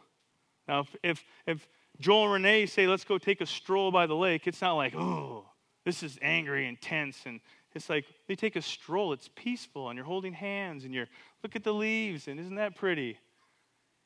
Now, 0.68 0.82
if, 0.82 0.96
if, 1.04 1.24
if 1.48 1.68
Joel 2.00 2.26
and 2.26 2.34
Renee 2.34 2.66
say, 2.68 2.88
let's 2.88 3.04
go 3.04 3.18
take 3.18 3.42
a 3.42 3.46
stroll 3.46 3.92
by 3.92 4.06
the 4.06 4.16
lake, 4.16 4.48
it's 4.48 4.62
not 4.62 4.74
like, 4.74 4.96
oh, 4.96 5.46
this 5.86 6.04
is 6.04 6.20
angry 6.22 6.68
and 6.68 6.80
tense 6.80 7.18
and 7.26 7.40
it's 7.78 7.90
like 7.90 8.06
they 8.28 8.36
take 8.36 8.56
a 8.56 8.62
stroll, 8.62 9.14
it's 9.14 9.30
peaceful, 9.36 9.90
and 9.90 9.96
you're 9.96 10.06
holding 10.06 10.34
hands, 10.34 10.84
and 10.84 10.94
you're, 10.94 11.08
look 11.44 11.56
at 11.56 11.64
the 11.64 11.74
leaves, 11.74 12.28
and 12.28 12.40
isn't 12.40 12.56
that 12.56 12.76
pretty? 12.76 13.18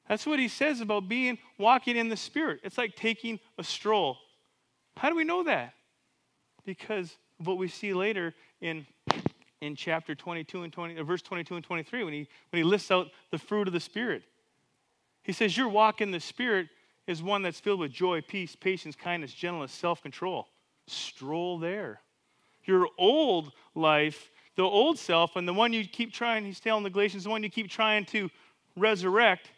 That's 0.07 0.25
what 0.27 0.39
he 0.39 0.47
says 0.47 0.81
about 0.81 1.07
being 1.07 1.39
walking 1.57 1.95
in 1.95 2.09
the 2.09 2.17
Spirit. 2.17 2.59
It's 2.63 2.77
like 2.77 2.95
taking 2.95 3.39
a 3.57 3.63
stroll. 3.63 4.17
How 4.97 5.09
do 5.09 5.15
we 5.15 5.23
know 5.23 5.43
that? 5.45 5.73
Because 6.65 7.17
of 7.39 7.47
what 7.47 7.57
we 7.57 7.67
see 7.67 7.93
later 7.93 8.35
in, 8.59 8.85
in 9.61 9.75
chapter 9.75 10.13
22 10.13 10.63
and 10.63 10.73
20, 10.73 10.97
uh, 10.99 11.03
verse 11.03 11.21
22 11.21 11.55
and 11.55 11.63
23, 11.63 12.03
when 12.03 12.13
he, 12.13 12.27
when 12.51 12.57
he 12.57 12.63
lists 12.63 12.91
out 12.91 13.07
the 13.31 13.37
fruit 13.37 13.67
of 13.67 13.73
the 13.73 13.79
Spirit. 13.79 14.23
He 15.23 15.31
says, 15.31 15.55
Your 15.55 15.69
walk 15.69 16.01
in 16.01 16.11
the 16.11 16.19
Spirit 16.19 16.67
is 17.07 17.23
one 17.23 17.41
that's 17.41 17.59
filled 17.59 17.79
with 17.79 17.91
joy, 17.91 18.21
peace, 18.21 18.55
patience, 18.55 18.95
kindness, 18.95 19.33
gentleness, 19.33 19.71
self 19.71 20.01
control. 20.01 20.47
Stroll 20.87 21.57
there 21.57 22.01
your 22.65 22.87
old 22.97 23.51
life, 23.75 24.29
the 24.55 24.63
old 24.63 24.97
self, 24.97 25.35
and 25.35 25.47
the 25.47 25.53
one 25.53 25.73
you 25.73 25.85
keep 25.85 26.11
trying, 26.11 26.45
he's 26.45 26.59
telling 26.59 26.83
the 26.83 26.89
Galatians, 26.89 27.23
the 27.23 27.29
one 27.29 27.43
you 27.43 27.49
keep 27.49 27.69
trying 27.69 28.05
to 28.05 28.29
resurrect 28.75 29.51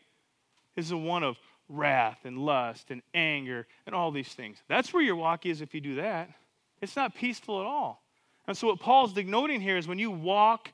is 0.75 0.89
the 0.89 0.97
one 0.97 1.23
of 1.23 1.37
wrath 1.69 2.19
and 2.25 2.37
lust 2.37 2.91
and 2.91 3.01
anger 3.13 3.67
and 3.85 3.95
all 3.95 4.11
these 4.11 4.27
things. 4.29 4.57
That's 4.67 4.93
where 4.93 5.03
your 5.03 5.15
walk 5.15 5.45
is 5.45 5.61
if 5.61 5.73
you 5.73 5.81
do 5.81 5.95
that. 5.95 6.29
It's 6.81 6.95
not 6.95 7.15
peaceful 7.15 7.61
at 7.61 7.65
all. 7.65 8.03
And 8.47 8.57
so, 8.57 8.67
what 8.67 8.79
Paul's 8.79 9.13
denoting 9.13 9.61
here 9.61 9.77
is 9.77 9.87
when 9.87 9.99
you 9.99 10.11
walk 10.11 10.71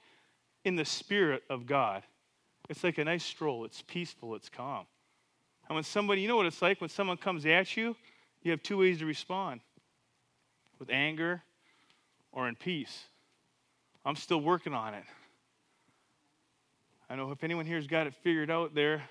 in 0.66 0.76
the 0.76 0.86
Spirit 0.86 1.44
of 1.50 1.66
God, 1.66 2.04
it's 2.68 2.84
like 2.84 2.98
a 2.98 3.04
nice 3.04 3.24
stroll. 3.24 3.66
It's 3.66 3.84
peaceful, 3.84 4.36
it's 4.36 4.50
calm. 4.50 4.86
And 5.68 5.76
when 5.76 5.84
somebody, 5.84 6.22
you 6.22 6.28
know 6.28 6.36
what 6.36 6.48
it's 6.48 6.62
like 6.62 6.82
when 6.82 6.90
someone 6.90 7.18
comes 7.18 7.46
at 7.46 7.78
you, 7.78 7.96
you 8.42 8.52
have 8.52 8.64
two 8.64 8.78
ways 8.78 9.00
to 9.00 9.06
respond 9.06 9.62
with 10.80 10.90
anger 10.90 11.44
or 12.32 12.48
in 12.48 12.56
peace. 12.56 13.04
I'm 14.10 14.16
still 14.16 14.42
working 14.42 14.74
on 14.74 14.96
it. 14.96 15.04
I 17.12 17.16
know 17.16 17.30
if 17.30 17.44
anyone 17.44 17.68
here's 17.68 17.86
got 17.86 18.08
it 18.08 18.16
figured 18.16 18.50
out 18.50 18.74
there, 18.74 19.04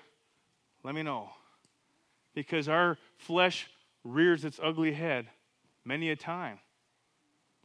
let 0.83 0.93
me 0.93 1.03
know. 1.03 1.29
Because 2.35 2.67
our 2.67 2.97
flesh 3.15 3.69
rears 4.03 4.43
its 4.43 4.59
ugly 4.61 4.91
head 4.91 5.27
many 5.85 6.09
a 6.09 6.17
time. 6.17 6.59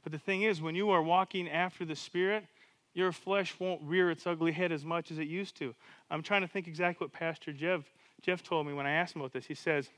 But 0.04 0.12
the 0.12 0.18
thing 0.18 0.42
is, 0.42 0.62
when 0.62 0.76
you 0.76 0.90
are 0.90 1.02
walking 1.02 1.50
after 1.50 1.84
the 1.84 1.96
Spirit, 1.96 2.44
your 2.92 3.10
flesh 3.10 3.56
won't 3.58 3.82
rear 3.82 4.12
its 4.12 4.28
ugly 4.28 4.52
head 4.52 4.70
as 4.70 4.84
much 4.84 5.10
as 5.10 5.18
it 5.18 5.26
used 5.26 5.56
to. 5.56 5.74
I'm 6.12 6.22
trying 6.22 6.42
to 6.42 6.48
think 6.48 6.68
exactly 6.68 7.04
what 7.04 7.12
Pastor 7.12 7.52
Jeff, 7.52 7.82
Jeff 8.22 8.44
told 8.44 8.64
me 8.68 8.74
when 8.74 8.86
I 8.86 8.92
asked 8.92 9.16
him 9.16 9.22
about 9.22 9.32
this. 9.32 9.44
He 9.44 9.54
says, 9.54 9.90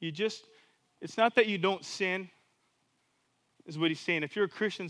You 0.00 0.10
just, 0.10 0.44
it's 1.00 1.16
not 1.16 1.36
that 1.36 1.46
you 1.46 1.56
don't 1.56 1.84
sin, 1.84 2.30
is 3.68 3.78
what 3.78 3.90
he's 3.90 4.00
saying. 4.00 4.22
If 4.22 4.34
you're 4.34 4.46
a 4.46 4.48
Christian, 4.48 4.88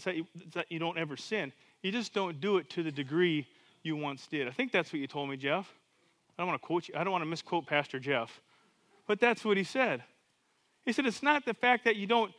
that 0.55 0.71
you 0.71 0.79
don't 0.79 0.97
ever 0.97 1.17
sin. 1.17 1.53
You 1.83 1.93
just 1.93 2.15
don't 2.15 2.41
do 2.41 2.57
it 2.57 2.71
to 2.71 2.83
the 2.83 2.93
degree 2.93 3.47
you 3.83 3.97
once 3.97 4.27
did. 4.27 4.49
I 4.49 4.51
think 4.51 4.73
that's 4.73 4.93
what 4.93 5.01
you 5.01 5.07
told 5.07 5.29
me, 5.29 5.37
Jeff. 5.37 5.71
I 6.39 6.43
don't 6.43 6.49
want 6.49 6.61
to 6.61 6.67
quote 6.67 6.89
you. 6.89 6.95
I 6.97 7.05
don't 7.05 7.13
want 7.13 7.23
to 7.23 7.29
misquote 7.29 7.67
Pastor 7.67 7.99
Jeff. 7.99 8.41
But 9.07 9.21
that's 9.21 9.45
what 9.45 9.57
he 9.57 9.65
said. 9.65 10.05
He 10.85 10.93
said, 10.93 11.07
it's 11.07 11.23
not 11.23 11.45
the 11.45 11.55
fact 11.55 11.85
that 11.85 11.97
you 11.97 12.07
don't 12.07 12.33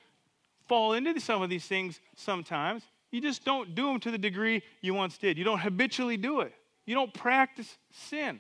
fall 0.67 0.93
into 0.93 1.19
some 1.19 1.41
of 1.41 1.49
these 1.49 1.65
things 1.65 1.99
sometimes. 2.15 2.83
You 3.11 3.21
just 3.21 3.43
don't 3.43 3.75
do 3.75 3.87
them 3.87 3.99
to 4.01 4.11
the 4.11 4.17
degree 4.17 4.61
you 4.81 4.93
once 4.93 5.17
did. 5.17 5.37
You 5.37 5.43
don't 5.43 5.59
habitually 5.59 6.17
do 6.17 6.41
it. 6.41 6.53
You 6.85 6.95
don't 6.95 7.13
practice 7.13 7.77
sin. 7.91 8.39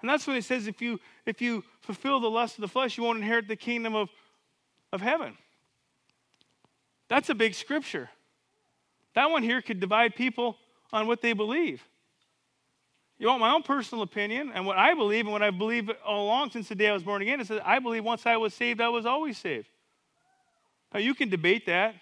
And 0.00 0.10
that's 0.10 0.26
what 0.26 0.34
he 0.34 0.42
says 0.42 0.66
if 0.66 0.82
you 0.82 1.00
if 1.24 1.40
you 1.40 1.64
fulfill 1.80 2.20
the 2.20 2.30
lust 2.30 2.56
of 2.56 2.62
the 2.62 2.68
flesh, 2.68 2.98
you 2.98 3.04
won't 3.04 3.18
inherit 3.18 3.48
the 3.48 3.56
kingdom 3.56 3.94
of, 3.94 4.10
of 4.92 5.00
heaven. 5.00 5.36
That's 7.08 7.28
a 7.28 7.34
big 7.34 7.54
scripture. 7.54 8.10
That 9.14 9.30
one 9.30 9.42
here 9.42 9.62
could 9.62 9.80
divide 9.80 10.14
people 10.14 10.56
on 10.92 11.06
what 11.06 11.22
they 11.22 11.32
believe. 11.32 11.82
You 13.18 13.28
want 13.28 13.40
my 13.40 13.52
own 13.52 13.62
personal 13.62 14.02
opinion 14.02 14.52
and 14.54 14.66
what 14.66 14.76
I 14.76 14.92
believe 14.94 15.24
and 15.24 15.32
what 15.32 15.42
I 15.42 15.50
believe 15.50 15.90
all 16.04 16.26
along 16.26 16.50
since 16.50 16.68
the 16.68 16.74
day 16.74 16.88
I 16.88 16.92
was 16.92 17.02
born 17.02 17.22
again 17.22 17.40
is 17.40 17.48
that 17.48 17.66
I 17.66 17.78
believe 17.78 18.04
once 18.04 18.26
I 18.26 18.36
was 18.36 18.52
saved, 18.52 18.80
I 18.80 18.90
was 18.90 19.06
always 19.06 19.38
saved. 19.38 19.68
Now, 20.92 21.00
you 21.00 21.14
can 21.14 21.30
debate 21.30 21.66
that. 21.66 21.94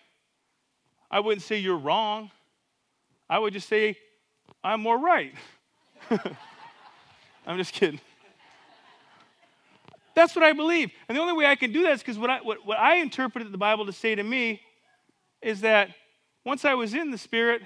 I 1.11 1.21
wouldn't 1.21 1.43
say 1.43 1.59
you're 1.59 1.79
wrong. 1.79 2.31
I 3.31 3.39
would 3.39 3.53
just 3.53 3.69
say 3.69 3.97
I'm 4.63 4.81
more 4.81 4.99
right. 4.99 5.35
I'm 7.47 7.59
just 7.59 7.73
kidding. 7.73 8.01
That's 10.15 10.35
what 10.35 10.45
I 10.45 10.53
believe. 10.53 10.91
And 11.09 11.17
the 11.17 11.21
only 11.21 11.33
way 11.33 11.47
I 11.47 11.55
can 11.55 11.73
do 11.73 11.83
that 11.83 11.93
is 11.93 12.01
because 12.01 12.19
what 12.19 12.31
I, 12.31 12.39
what, 12.41 12.67
what 12.67 12.79
I 12.79 12.97
interpreted 12.97 13.53
the 13.53 13.59
Bible 13.59 13.87
to 13.87 13.93
say 13.93 14.15
to 14.15 14.23
me 14.23 14.61
is 15.45 15.61
that 15.61 15.91
once 16.45 16.65
I 16.65 16.75
was 16.75 16.95
in 16.95 17.11
the 17.11 17.19
Spirit, 17.19 17.63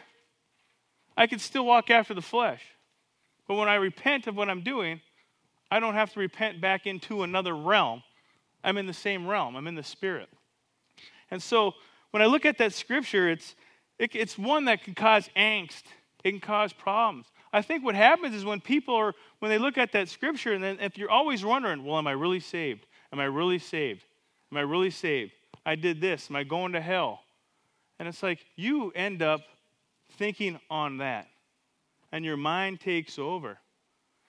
I 1.17 1.27
could 1.27 1.41
still 1.41 1.64
walk 1.64 1.91
after 1.91 2.12
the 2.12 2.21
flesh. 2.23 2.62
But 3.47 3.55
when 3.55 3.69
I 3.69 3.77
repent 3.77 4.27
of 4.27 4.37
what 4.37 4.49
I'm 4.49 4.62
doing, 4.62 5.01
I 5.71 5.81
don't 5.81 5.95
have 5.95 6.12
to 6.12 6.21
repent 6.21 6.61
back 6.61 6.87
into 6.87 7.23
another 7.23 7.57
realm. 7.57 8.03
I'm 8.64 8.79
in 8.79 8.87
the 8.87 8.93
same 8.93 9.27
realm, 9.27 9.57
I'm 9.57 9.67
in 9.67 9.77
the 9.77 9.83
Spirit. 9.83 10.29
And 11.31 11.43
so 11.43 11.75
when 12.11 12.23
I 12.23 12.27
look 12.27 12.45
at 12.45 12.59
that 12.59 12.73
scripture, 12.73 13.29
it's, 13.29 13.55
it, 13.99 14.14
it's 14.14 14.37
one 14.37 14.64
that 14.64 14.83
can 14.83 14.95
cause 14.95 15.29
angst, 15.37 15.85
it 16.25 16.33
can 16.33 16.41
cause 16.41 16.73
problems. 16.73 17.27
I 17.53 17.62
think 17.62 17.85
what 17.85 17.95
happens 17.95 18.35
is 18.35 18.45
when 18.45 18.61
people 18.61 18.95
are, 18.95 19.14
when 19.38 19.51
they 19.51 19.59
look 19.59 19.79
at 19.79 19.93
that 19.93 20.09
scripture, 20.09 20.53
and 20.53 20.62
then 20.62 20.79
if 20.81 20.99
you're 20.99 21.11
always 21.11 21.45
wondering, 21.45 21.85
well, 21.85 21.99
am 21.99 22.07
I 22.07 22.12
really 22.12 22.41
saved? 22.41 22.87
Am 23.12 23.21
I 23.21 23.25
really 23.25 23.59
saved? 23.59 24.05
Am 24.51 24.59
I 24.59 24.62
really 24.62 24.91
saved? 24.91 25.33
I 25.64 25.77
did 25.77 26.01
this. 26.01 26.29
Am 26.29 26.37
I 26.37 26.45
going 26.45 26.73
to 26.73 26.81
hell? 26.81 27.21
And 27.99 28.09
it's 28.09 28.23
like 28.23 28.45
you 28.57 28.91
end 28.93 29.23
up 29.23 29.41
thinking 30.13 30.59
on 30.71 30.99
that, 30.99 31.29
and 32.13 32.25
your 32.25 32.37
mind 32.37 32.81
takes 32.81 33.19
over. 33.19 33.59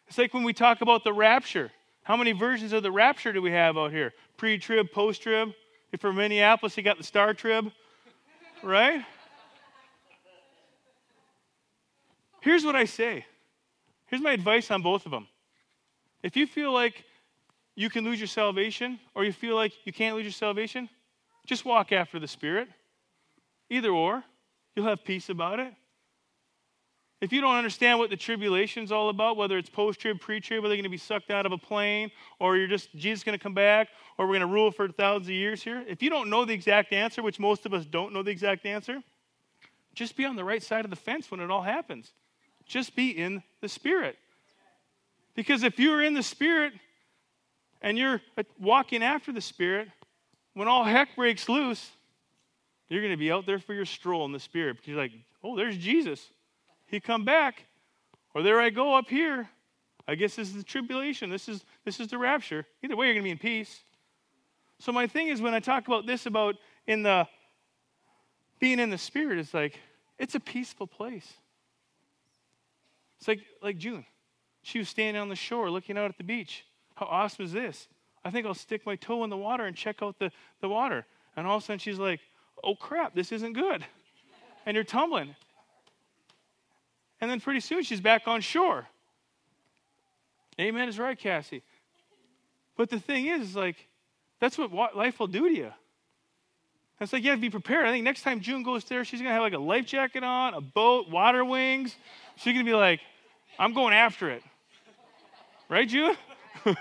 It's 0.08 0.18
like 0.18 0.34
when 0.34 0.44
we 0.44 0.54
talk 0.54 0.82
about 0.82 1.04
the 1.04 1.14
rapture. 1.14 1.72
How 2.04 2.18
many 2.18 2.32
versions 2.32 2.74
of 2.74 2.82
the 2.82 2.92
rapture 2.92 3.32
do 3.32 3.42
we 3.42 3.52
have 3.52 3.78
out 3.78 3.92
here? 3.92 4.14
Pre 4.38 4.58
trib, 4.58 4.92
post 4.92 5.22
trib? 5.22 5.50
If 5.92 6.02
for 6.02 6.12
Minneapolis, 6.12 6.76
you 6.78 6.84
got 6.84 6.98
the 6.98 7.04
star 7.04 7.34
trib, 7.34 7.72
right? 8.64 9.04
Here's 12.42 12.66
what 12.66 12.76
I 12.76 12.86
say. 12.86 13.26
Here's 14.08 14.22
my 14.22 14.32
advice 14.32 14.72
on 14.72 14.82
both 14.82 15.06
of 15.06 15.12
them. 15.12 15.28
If 16.24 16.36
you 16.36 16.48
feel 16.48 16.72
like 16.72 17.04
you 17.76 17.90
can 17.90 18.04
lose 18.04 18.20
your 18.20 18.28
salvation 18.28 19.00
or 19.14 19.24
you 19.24 19.32
feel 19.32 19.56
like 19.56 19.74
you 19.86 19.94
can't 19.94 20.16
lose 20.16 20.26
your 20.26 20.32
salvation, 20.32 20.90
just 21.46 21.66
walk 21.66 21.92
after 21.92 22.20
the 22.20 22.28
Spirit. 22.28 22.70
Either 23.70 23.90
or, 23.90 24.24
you'll 24.76 24.88
have 24.88 25.04
peace 25.04 25.30
about 25.30 25.60
it. 25.60 25.74
If 27.22 27.34
you 27.34 27.42
don't 27.42 27.56
understand 27.56 28.00
what 28.00 28.10
the 28.10 28.16
tribulation's 28.16 28.94
all 28.94 29.10
about, 29.10 29.36
whether 29.36 29.58
it's 29.58 29.70
post 29.70 30.00
trib, 30.00 30.22
pre 30.22 30.40
trib, 30.40 30.64
whether 30.64 30.74
you're 30.74 30.82
going 30.82 30.84
to 30.84 30.90
be 30.90 30.98
sucked 30.98 31.32
out 31.32 31.46
of 31.46 31.52
a 31.52 31.58
plane, 31.58 32.12
or 32.40 32.56
you're 32.56 32.68
just, 32.68 32.96
Jesus 32.96 33.24
going 33.24 33.38
to 33.38 33.44
come 33.44 33.54
back, 33.54 33.90
or 34.18 34.26
we're 34.26 34.40
going 34.40 34.48
to 34.48 34.54
rule 34.54 34.72
for 34.72 34.88
thousands 34.88 35.28
of 35.28 35.34
years 35.34 35.62
here, 35.62 35.84
if 35.88 36.02
you 36.02 36.10
don't 36.10 36.30
know 36.30 36.46
the 36.46 36.54
exact 36.54 36.94
answer, 36.94 37.22
which 37.22 37.38
most 37.38 37.66
of 37.66 37.74
us 37.74 37.86
don't 37.86 38.14
know 38.14 38.24
the 38.24 38.32
exact 38.32 38.66
answer, 38.66 39.04
just 39.94 40.16
be 40.16 40.24
on 40.24 40.38
the 40.38 40.46
right 40.46 40.64
side 40.64 40.86
of 40.86 40.92
the 40.92 40.96
fence 40.96 41.30
when 41.30 41.42
it 41.42 41.52
all 41.52 41.62
happens. 41.62 42.14
Just 42.66 42.96
be 42.96 43.10
in 43.10 43.44
the 43.60 43.68
Spirit. 43.68 44.16
Because 45.36 45.64
if 45.64 45.78
you're 45.78 46.02
in 46.02 46.14
the 46.14 46.24
Spirit 46.24 46.74
and 47.82 47.98
you're 47.98 48.22
uh, 48.38 48.44
walking 48.60 49.04
after 49.04 49.34
the 49.34 49.42
Spirit, 49.42 49.90
when 50.54 50.70
all 50.70 50.86
heck 50.86 51.16
breaks 51.16 51.50
loose, 51.50 51.92
you're 52.90 53.02
going 53.02 53.14
to 53.14 53.18
be 53.18 53.32
out 53.32 53.46
there 53.46 53.60
for 53.60 53.74
your 53.74 53.86
stroll 53.86 54.26
in 54.26 54.32
the 54.32 54.40
Spirit 54.40 54.78
because 54.78 54.88
you're 54.88 54.98
like, 54.98 55.12
oh, 55.44 55.56
there's 55.56 55.78
Jesus. 55.78 56.28
He 56.88 57.00
come 57.00 57.24
back. 57.24 57.66
Or 58.34 58.42
there 58.42 58.60
I 58.60 58.70
go 58.70 58.96
up 58.96 59.10
here. 59.10 59.50
I 60.08 60.16
guess 60.16 60.36
this 60.36 60.50
is 60.50 60.56
the 60.56 60.64
tribulation. 60.64 61.30
This 61.30 61.48
is 61.48 61.64
this 61.86 62.00
is 62.00 62.08
the 62.08 62.18
rapture. 62.18 62.66
Either 62.84 62.96
way, 62.96 63.08
you're 63.08 63.16
going 63.16 63.24
to 63.24 63.28
be 63.28 63.32
in 63.32 63.38
peace. 63.38 63.82
So 64.80 64.92
my 64.92 65.08
thing 65.08 65.28
is 65.28 65.42
when 65.42 65.54
I 65.54 65.60
talk 65.60 65.88
about 65.88 66.06
this 66.06 66.26
about 66.26 66.56
in 66.88 67.04
the 67.04 67.28
being 68.60 68.80
in 68.80 68.90
the 68.90 68.98
spirit, 68.98 69.38
it's 69.38 69.54
like 69.54 69.80
it's 70.18 70.36
a 70.36 70.40
peaceful 70.40 70.88
place. 70.88 71.32
It's 73.20 73.28
like, 73.28 73.42
like 73.62 73.78
June. 73.78 74.06
She 74.62 74.80
was 74.80 74.90
standing 74.90 75.22
on 75.22 75.30
the 75.30 75.36
shore 75.36 75.70
looking 75.70 75.98
out 75.98 76.06
at 76.06 76.18
the 76.18 76.24
beach. 76.24 76.66
How 76.96 77.06
awesome 77.06 77.46
is 77.46 77.52
this? 77.52 77.88
I 78.24 78.32
think 78.32 78.46
I'll 78.46 78.54
stick 78.54 78.86
my 78.86 78.96
toe 78.96 79.24
in 79.24 79.30
the 79.30 79.38
water 79.38 79.66
and 79.66 79.76
check 79.76 80.02
out 80.02 80.20
the, 80.20 80.32
the 80.62 80.70
water. 80.70 81.06
And 81.36 81.48
all 81.48 81.58
of 81.58 81.64
a 81.64 81.66
sudden 81.66 81.80
she's 81.80 82.00
like, 82.00 82.20
oh 82.64 82.76
crap, 82.76 83.16
this 83.16 83.32
isn't 83.32 83.54
good. 83.54 83.86
And 84.66 84.76
you're 84.76 84.84
tumbling. 84.84 85.36
And 87.22 87.30
then 87.30 87.40
pretty 87.40 87.60
soon 87.60 87.84
she's 87.84 88.02
back 88.02 88.28
on 88.28 88.42
shore. 88.42 88.88
Amen 90.60 90.90
is 90.90 91.00
right, 91.00 91.18
Cassie. 91.18 91.64
But 92.78 92.90
the 92.90 93.00
thing 93.00 93.26
is, 93.26 93.42
is 93.50 93.56
like, 93.56 93.76
that's 94.40 94.58
what 94.58 94.96
life 94.96 95.20
will 95.20 95.28
do 95.28 95.50
to 95.50 95.56
you. 95.56 95.72
It's 97.02 97.14
like 97.14 97.24
to 97.24 97.38
be 97.38 97.50
prepared. 97.50 97.86
I 97.86 97.92
think 97.92 98.04
next 98.04 98.24
time 98.24 98.42
June 98.42 98.64
goes 98.64 98.84
there, 98.84 99.06
she's 99.06 99.22
gonna 99.22 99.34
have 99.34 99.42
like 99.42 99.54
a 99.54 99.60
life 99.60 99.86
jacket 99.86 100.24
on, 100.24 100.54
a 100.54 100.62
boat, 100.62 101.10
water 101.10 101.46
wings. 101.46 101.96
She's 102.36 102.54
gonna 102.54 102.66
be 102.66 102.74
like, 102.74 103.00
I'm 103.58 103.74
going 103.74 103.94
after 103.94 104.30
it. 104.30 104.44
Right, 105.70 105.88
June? 105.88 106.16
so 106.66 106.74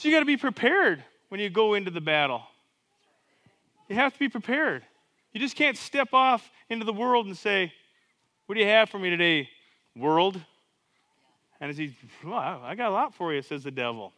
you 0.00 0.10
got 0.10 0.20
to 0.20 0.24
be 0.24 0.38
prepared 0.38 1.04
when 1.28 1.38
you 1.38 1.50
go 1.50 1.74
into 1.74 1.90
the 1.90 2.00
battle. 2.00 2.42
You 3.88 3.96
have 3.96 4.12
to 4.12 4.18
be 4.18 4.28
prepared. 4.28 4.84
You 5.32 5.40
just 5.40 5.56
can't 5.56 5.76
step 5.76 6.12
off 6.12 6.50
into 6.68 6.84
the 6.84 6.92
world 6.92 7.26
and 7.26 7.36
say, 7.36 7.72
What 8.46 8.54
do 8.54 8.60
you 8.60 8.66
have 8.66 8.90
for 8.90 8.98
me 8.98 9.10
today, 9.10 9.48
world? 9.96 10.40
And 11.60 11.70
as 11.70 11.76
he, 11.76 11.96
well, 12.24 12.60
I 12.62 12.74
got 12.74 12.90
a 12.90 12.94
lot 12.94 13.14
for 13.14 13.34
you, 13.34 13.42
says 13.42 13.64
the 13.64 13.70
devil. 13.70 14.12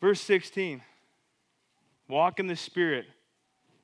Verse 0.00 0.20
16 0.20 0.82
Walk 2.08 2.40
in 2.40 2.46
the 2.46 2.56
Spirit, 2.56 3.06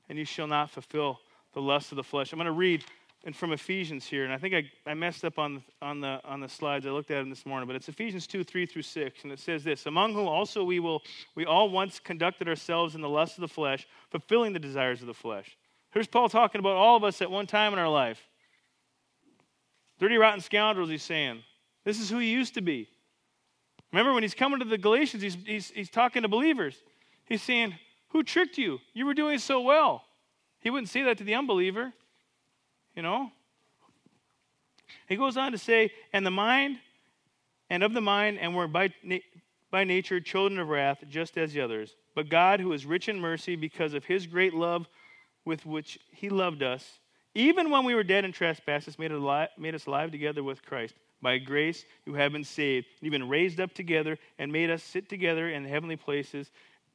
and 0.09 0.19
you 0.19 0.25
shall 0.25 0.47
not 0.47 0.71
fulfill 0.71 1.21
the 1.53 1.61
lust 1.61 1.93
of 1.93 1.97
the 1.97 2.03
flesh. 2.03 2.33
I'm 2.33 2.39
going 2.39 2.47
to 2.47 2.53
read 2.53 2.85
and 3.27 3.35
from 3.35 3.53
Ephesians 3.53 4.07
here, 4.07 4.23
and 4.23 4.33
I 4.33 4.39
think 4.39 4.55
I, 4.55 4.71
I 4.89 4.95
messed 4.95 5.25
up 5.25 5.37
on, 5.37 5.65
on, 5.83 6.01
the, 6.01 6.21
on 6.25 6.39
the 6.39 6.49
slides. 6.49 6.87
I 6.87 6.91
looked 6.91 7.11
at 7.11 7.19
them 7.19 7.29
this 7.29 7.45
morning, 7.45 7.67
but 7.67 7.75
it's 7.75 7.89
Ephesians 7.89 8.25
2 8.29 8.45
3 8.45 8.67
through 8.67 8.83
6, 8.83 9.25
and 9.25 9.33
it 9.33 9.41
says 9.41 9.65
this 9.65 9.85
Among 9.87 10.15
whom 10.15 10.29
also 10.29 10.63
we, 10.63 10.79
will, 10.79 11.03
we 11.35 11.45
all 11.45 11.69
once 11.69 11.99
conducted 11.99 12.49
ourselves 12.49 12.95
in 12.95 13.01
the 13.01 13.09
lust 13.09 13.37
of 13.37 13.41
the 13.41 13.49
flesh, 13.49 13.85
fulfilling 14.11 14.53
the 14.53 14.61
desires 14.61 15.01
of 15.01 15.09
the 15.09 15.15
flesh. 15.15 15.59
Here's 15.91 16.07
Paul 16.07 16.29
talking 16.29 16.61
about 16.61 16.77
all 16.77 16.97
of 16.97 17.03
us 17.03 17.21
at 17.21 17.29
one 17.29 17.49
time 17.49 17.73
in 17.73 17.81
our 17.81 17.89
life. 17.89 18.21
Dirty, 19.99 20.19
rotten 20.19 20.41
scoundrels, 20.41 20.89
he's 20.89 21.03
saying. 21.03 21.43
This 21.85 21.99
is 21.99 22.09
who 22.09 22.19
he 22.19 22.31
used 22.31 22.55
to 22.55 22.61
be. 22.61 22.89
Remember 23.93 24.15
when 24.15 24.23
he's 24.23 24.35
coming 24.35 24.61
to 24.61 24.65
the 24.65 24.79
Galatians, 24.79 25.25
he's, 25.25 25.37
he's, 25.45 25.71
he's 25.71 25.91
talking 25.91 26.23
to 26.23 26.29
believers. 26.29 26.77
He's 27.25 27.43
saying, 27.43 27.75
Who 28.11 28.23
tricked 28.23 28.57
you? 28.57 28.79
You 28.95 29.05
were 29.05 29.15
doing 29.15 29.41
so 29.41 29.63
well. 29.63 30.05
He 30.61 30.71
wouldn't 30.71 30.91
say 30.91 31.03
that 31.03 31.19
to 31.19 31.25
the 31.25 31.35
unbeliever, 31.35 31.93
you 32.97 33.03
know? 33.03 33.31
He 35.09 35.17
goes 35.17 35.37
on 35.37 35.53
to 35.53 35.59
say, 35.59 35.93
And 36.13 36.27
the 36.27 36.31
mind, 36.31 36.79
and 37.71 37.83
of 37.83 37.93
the 37.93 38.01
mind, 38.01 38.39
and 38.41 38.57
we're 38.57 38.67
by, 38.67 38.93
by 39.71 39.85
nature 39.85 40.21
children 40.21 40.59
of 40.59 40.69
wrath, 40.69 41.05
just 41.09 41.39
as 41.39 41.53
the 41.53 41.61
others. 41.61 41.95
But 42.15 42.29
God, 42.29 42.61
who 42.61 42.73
is 42.73 42.87
rich 42.87 43.09
in 43.09 43.21
mercy, 43.21 43.57
because 43.57 43.95
of 43.95 44.05
his 44.05 44.27
great 44.27 44.55
love 44.55 44.89
with 45.45 45.65
which 45.67 45.99
he 46.11 46.29
loved 46.29 46.63
us, 46.63 46.99
even 47.35 47.71
when 47.71 47.85
we 47.85 47.95
were 47.95 48.03
dead 48.03 48.25
in 48.25 48.33
trespasses, 48.33 48.99
made, 48.99 49.13
alive, 49.13 49.51
made 49.59 49.75
us 49.75 49.87
alive 49.87 50.11
together 50.11 50.43
with 50.43 50.65
Christ. 50.65 50.95
By 51.21 51.39
grace 51.39 51.85
you 52.05 52.15
have 52.15 52.33
been 52.33 52.45
saved. 52.45 52.87
You've 53.01 53.13
been 53.13 53.29
raised 53.29 53.61
up 53.61 53.73
together 53.75 54.19
and 54.39 54.53
made 54.53 54.71
us 54.71 54.83
sit 54.83 55.09
together 55.09 55.49
in 55.49 55.65
heavenly 55.65 55.97
places 55.97 56.51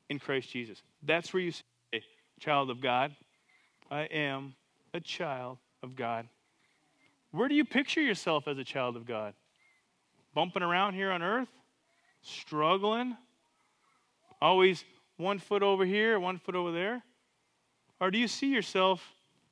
in 0.09 0.19
Christ 0.19 0.49
Jesus. 0.49 0.81
That's 1.03 1.33
where 1.33 1.43
you 1.43 1.51
say, 1.51 2.03
child 2.39 2.69
of 2.69 2.81
God. 2.81 3.15
I 3.89 4.01
am 4.03 4.55
a 4.93 4.99
child 4.99 5.57
of 5.83 5.95
God. 5.95 6.27
Where 7.31 7.47
do 7.47 7.55
you 7.55 7.65
picture 7.65 8.01
yourself 8.01 8.47
as 8.47 8.57
a 8.57 8.63
child 8.63 8.95
of 8.95 9.05
God? 9.05 9.33
Bumping 10.33 10.63
around 10.63 10.93
here 10.93 11.11
on 11.11 11.21
earth? 11.21 11.49
Struggling? 12.21 13.15
Always 14.41 14.83
one 15.17 15.39
foot 15.39 15.63
over 15.63 15.85
here, 15.85 16.19
one 16.19 16.37
foot 16.37 16.55
over 16.55 16.71
there? 16.71 17.03
Or 17.99 18.11
do 18.11 18.17
you 18.17 18.27
see 18.27 18.47
yourself, 18.47 19.01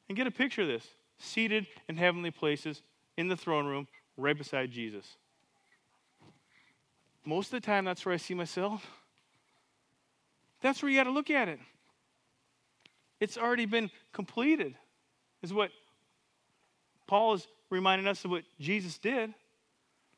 and 0.08 0.18
get 0.18 0.28
a 0.28 0.32
picture 0.32 0.64
of 0.64 0.68
this, 0.68 0.88
seated 1.20 1.68
in 1.88 1.98
heavenly 1.98 2.32
places 2.32 2.82
in 3.18 3.28
the 3.28 3.38
throne 3.38 3.66
room 3.66 3.88
right 4.18 4.38
beside 4.38 4.72
Jesus. 4.72 5.18
Most 7.26 7.54
of 7.54 7.62
the 7.62 7.66
time, 7.66 7.86
that's 7.86 8.06
where 8.06 8.14
I 8.14 8.18
see 8.18 8.34
myself. 8.34 8.86
That's 10.62 10.82
where 10.82 10.90
you 10.92 10.98
got 10.98 11.04
to 11.04 11.12
look 11.12 11.30
at 11.30 11.48
it. 11.48 11.60
It's 13.20 13.38
already 13.38 13.66
been 13.66 13.92
completed, 14.14 14.76
is 15.42 15.54
what 15.54 15.72
Paul 17.10 17.34
is 17.34 17.48
reminding 17.72 18.08
us 18.08 18.24
of 18.24 18.30
what 18.30 18.44
Jesus 18.60 19.00
did. 19.00 19.34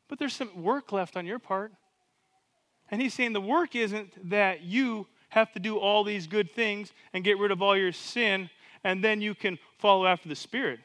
But 0.09 0.19
there's 0.19 0.33
some 0.33 0.61
work 0.61 0.91
left 0.91 1.15
on 1.15 1.25
your 1.25 1.39
part. 1.39 1.71
And 2.91 3.01
he's 3.01 3.13
saying 3.13 3.31
the 3.31 3.39
work 3.39 3.77
isn't 3.77 4.29
that 4.29 4.63
you 4.63 5.07
have 5.29 5.53
to 5.53 5.59
do 5.59 5.77
all 5.77 6.03
these 6.03 6.27
good 6.27 6.51
things 6.51 6.91
and 7.13 7.23
get 7.23 7.39
rid 7.39 7.49
of 7.49 7.61
all 7.61 7.77
your 7.77 7.93
sin 7.93 8.49
and 8.83 9.01
then 9.01 9.21
you 9.21 9.33
can 9.33 9.57
follow 9.77 10.05
after 10.05 10.27
the 10.27 10.35
Spirit. 10.35 10.79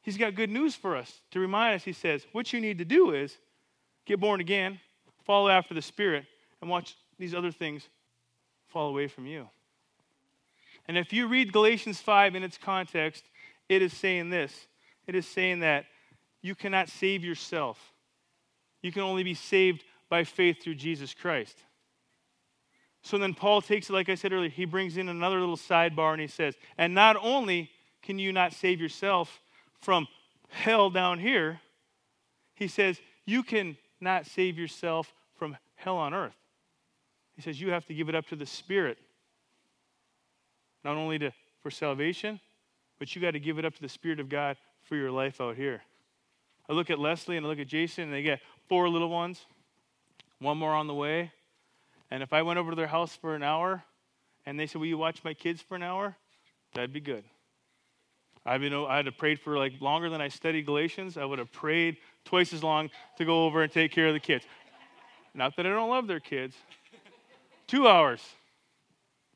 He's 0.00 0.16
got 0.16 0.34
good 0.34 0.48
news 0.48 0.74
for 0.74 0.96
us 0.96 1.20
to 1.32 1.40
remind 1.40 1.74
us. 1.74 1.84
He 1.84 1.92
says, 1.92 2.26
What 2.32 2.50
you 2.54 2.60
need 2.60 2.78
to 2.78 2.84
do 2.86 3.10
is 3.10 3.36
get 4.06 4.20
born 4.20 4.40
again, 4.40 4.80
follow 5.26 5.50
after 5.50 5.74
the 5.74 5.82
Spirit, 5.82 6.24
and 6.62 6.70
watch 6.70 6.96
these 7.18 7.34
other 7.34 7.52
things 7.52 7.86
fall 8.68 8.88
away 8.88 9.06
from 9.06 9.26
you. 9.26 9.50
And 10.88 10.96
if 10.96 11.12
you 11.12 11.28
read 11.28 11.52
Galatians 11.52 12.00
5 12.00 12.34
in 12.34 12.42
its 12.42 12.56
context, 12.56 13.24
it 13.70 13.80
is 13.82 13.94
saying 13.94 14.28
this 14.28 14.66
it 15.06 15.14
is 15.14 15.26
saying 15.26 15.60
that 15.60 15.86
you 16.42 16.54
cannot 16.54 16.88
save 16.88 17.24
yourself, 17.24 17.78
you 18.82 18.92
can 18.92 19.02
only 19.02 19.22
be 19.22 19.34
saved 19.34 19.84
by 20.10 20.24
faith 20.24 20.62
through 20.62 20.74
Jesus 20.74 21.14
Christ. 21.14 21.56
So 23.02 23.16
then 23.16 23.32
Paul 23.32 23.62
takes 23.62 23.88
it, 23.88 23.94
like 23.94 24.10
I 24.10 24.14
said 24.14 24.32
earlier, 24.32 24.50
he 24.50 24.66
brings 24.66 24.98
in 24.98 25.08
another 25.08 25.40
little 25.40 25.56
sidebar 25.56 26.12
and 26.12 26.20
he 26.20 26.26
says, 26.26 26.54
and 26.76 26.94
not 26.94 27.16
only 27.22 27.70
can 28.02 28.18
you 28.18 28.32
not 28.32 28.52
save 28.52 28.80
yourself 28.80 29.40
from 29.80 30.06
hell 30.48 30.90
down 30.90 31.18
here, 31.18 31.60
he 32.54 32.68
says, 32.68 33.00
you 33.24 33.42
can 33.42 33.78
not 34.00 34.26
save 34.26 34.58
yourself 34.58 35.14
from 35.34 35.56
hell 35.76 35.96
on 35.96 36.12
earth. 36.12 36.36
He 37.36 37.42
says, 37.42 37.58
you 37.58 37.70
have 37.70 37.86
to 37.86 37.94
give 37.94 38.10
it 38.10 38.14
up 38.14 38.26
to 38.28 38.36
the 38.36 38.44
Spirit. 38.44 38.98
Not 40.84 40.96
only 40.96 41.18
to, 41.20 41.32
for 41.62 41.70
salvation, 41.70 42.40
but 43.00 43.16
you 43.16 43.22
got 43.22 43.32
to 43.32 43.40
give 43.40 43.58
it 43.58 43.64
up 43.64 43.74
to 43.74 43.82
the 43.82 43.88
Spirit 43.88 44.20
of 44.20 44.28
God 44.28 44.56
for 44.82 44.94
your 44.94 45.10
life 45.10 45.40
out 45.40 45.56
here. 45.56 45.82
I 46.68 46.74
look 46.74 46.90
at 46.90 47.00
Leslie 47.00 47.36
and 47.36 47.44
I 47.44 47.48
look 47.48 47.58
at 47.58 47.66
Jason, 47.66 48.04
and 48.04 48.12
they 48.12 48.22
got 48.22 48.38
four 48.68 48.88
little 48.88 49.08
ones, 49.08 49.44
one 50.38 50.58
more 50.58 50.74
on 50.74 50.86
the 50.86 50.94
way. 50.94 51.32
And 52.12 52.22
if 52.22 52.32
I 52.32 52.42
went 52.42 52.58
over 52.58 52.70
to 52.70 52.76
their 52.76 52.86
house 52.86 53.16
for 53.16 53.34
an 53.34 53.42
hour 53.42 53.82
and 54.46 54.60
they 54.60 54.66
said, 54.66 54.80
Will 54.80 54.86
you 54.86 54.98
watch 54.98 55.24
my 55.24 55.34
kids 55.34 55.62
for 55.62 55.74
an 55.74 55.82
hour? 55.82 56.14
That'd 56.74 56.92
be 56.92 57.00
good. 57.00 57.24
I've 58.44 58.60
been, 58.60 58.72
oh, 58.72 58.86
I'd 58.86 59.06
have 59.06 59.16
prayed 59.18 59.40
for 59.40 59.56
like 59.56 59.80
longer 59.80 60.10
than 60.10 60.20
I 60.20 60.28
studied 60.28 60.66
Galatians. 60.66 61.16
I 61.16 61.24
would 61.24 61.38
have 61.38 61.52
prayed 61.52 61.96
twice 62.24 62.52
as 62.52 62.62
long 62.62 62.90
to 63.16 63.24
go 63.24 63.46
over 63.46 63.62
and 63.62 63.72
take 63.72 63.92
care 63.92 64.08
of 64.08 64.14
the 64.14 64.20
kids. 64.20 64.44
Not 65.34 65.56
that 65.56 65.66
I 65.66 65.70
don't 65.70 65.90
love 65.90 66.06
their 66.06 66.20
kids. 66.20 66.54
Two 67.66 67.88
hours. 67.88 68.22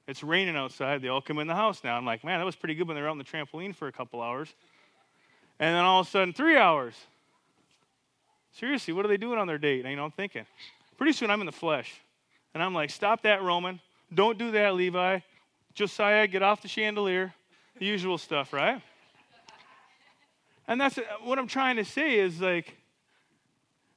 It's 0.06 0.22
raining 0.22 0.56
outside. 0.56 1.00
They 1.00 1.08
all 1.08 1.22
come 1.22 1.38
in 1.38 1.46
the 1.46 1.54
house 1.54 1.82
now. 1.82 1.96
I'm 1.96 2.04
like, 2.04 2.24
man, 2.24 2.38
that 2.38 2.44
was 2.44 2.56
pretty 2.56 2.74
good 2.74 2.86
when 2.86 2.94
they 2.94 3.00
were 3.00 3.08
out 3.08 3.12
on 3.12 3.18
the 3.18 3.24
trampoline 3.24 3.74
for 3.74 3.88
a 3.88 3.92
couple 3.92 4.20
hours. 4.20 4.52
And 5.58 5.74
then 5.74 5.84
all 5.84 6.00
of 6.00 6.06
a 6.06 6.10
sudden, 6.10 6.34
three 6.34 6.56
hours. 6.56 6.94
Seriously, 8.52 8.92
what 8.92 9.04
are 9.04 9.08
they 9.08 9.16
doing 9.16 9.38
on 9.38 9.46
their 9.46 9.58
date? 9.58 9.80
And, 9.80 9.90
you 9.90 9.96
know, 9.96 10.04
I'm 10.04 10.10
thinking, 10.10 10.44
pretty 10.96 11.12
soon 11.12 11.30
I'm 11.30 11.40
in 11.40 11.46
the 11.46 11.52
flesh. 11.52 12.00
And 12.52 12.62
I'm 12.62 12.74
like, 12.74 12.90
stop 12.90 13.22
that, 13.22 13.42
Roman. 13.42 13.80
Don't 14.12 14.38
do 14.38 14.50
that, 14.52 14.74
Levi. 14.74 15.20
Josiah, 15.74 16.26
get 16.26 16.42
off 16.42 16.62
the 16.62 16.68
chandelier. 16.68 17.34
The 17.78 17.86
usual 17.86 18.18
stuff, 18.18 18.52
right? 18.52 18.80
And 20.68 20.80
that's 20.80 20.98
what 21.22 21.38
I'm 21.38 21.48
trying 21.48 21.76
to 21.76 21.84
say 21.84 22.18
is 22.18 22.40
like, 22.40 22.76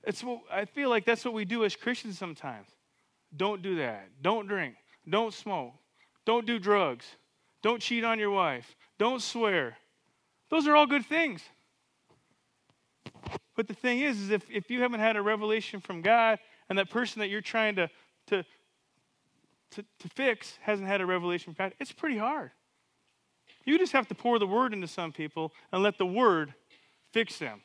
it's 0.03 0.23
what, 0.23 0.39
I 0.51 0.65
feel 0.65 0.89
like 0.89 1.05
that's 1.05 1.23
what 1.23 1.33
we 1.33 1.45
do 1.45 1.65
as 1.65 1.75
Christians 1.75 2.17
sometimes. 2.17 2.67
Don't 3.35 3.61
do 3.61 3.75
that. 3.75 4.07
Don't 4.21 4.47
drink. 4.47 4.75
Don't 5.07 5.33
smoke. 5.33 5.73
Don't 6.27 6.45
do 6.45 6.59
drugs. 6.59 7.05
Don't 7.63 7.81
cheat 7.81 8.03
on 8.03 8.19
your 8.19 8.31
wife. 8.31 8.75
Don't 8.99 9.21
swear. 9.21 9.77
Those 10.49 10.67
are 10.67 10.75
all 10.75 10.85
good 10.85 11.05
things. 11.05 11.41
But 13.55 13.69
the 13.69 13.73
thing 13.73 14.01
is, 14.01 14.19
is 14.19 14.29
if, 14.29 14.43
if 14.51 14.69
you 14.69 14.81
haven't 14.81 14.99
had 14.99 15.15
a 15.15 15.21
revelation 15.21 15.79
from 15.79 16.01
God 16.01 16.37
and 16.67 16.77
that 16.77 16.89
person 16.89 17.21
that 17.21 17.29
you're 17.29 17.39
trying 17.39 17.77
to, 17.77 17.89
to, 18.27 18.43
to, 19.71 19.85
to 19.99 20.09
fix 20.09 20.59
hasn't 20.61 20.89
had 20.89 20.99
a 20.99 21.05
revelation 21.05 21.53
from 21.53 21.65
God, 21.65 21.73
it's 21.79 21.93
pretty 21.93 22.17
hard. 22.17 22.51
You 23.63 23.77
just 23.77 23.93
have 23.93 24.09
to 24.09 24.15
pour 24.15 24.37
the 24.37 24.47
word 24.47 24.73
into 24.73 24.87
some 24.87 25.13
people 25.13 25.53
and 25.71 25.81
let 25.81 25.97
the 25.97 26.05
word 26.05 26.53
fix 27.13 27.39
them. 27.39 27.61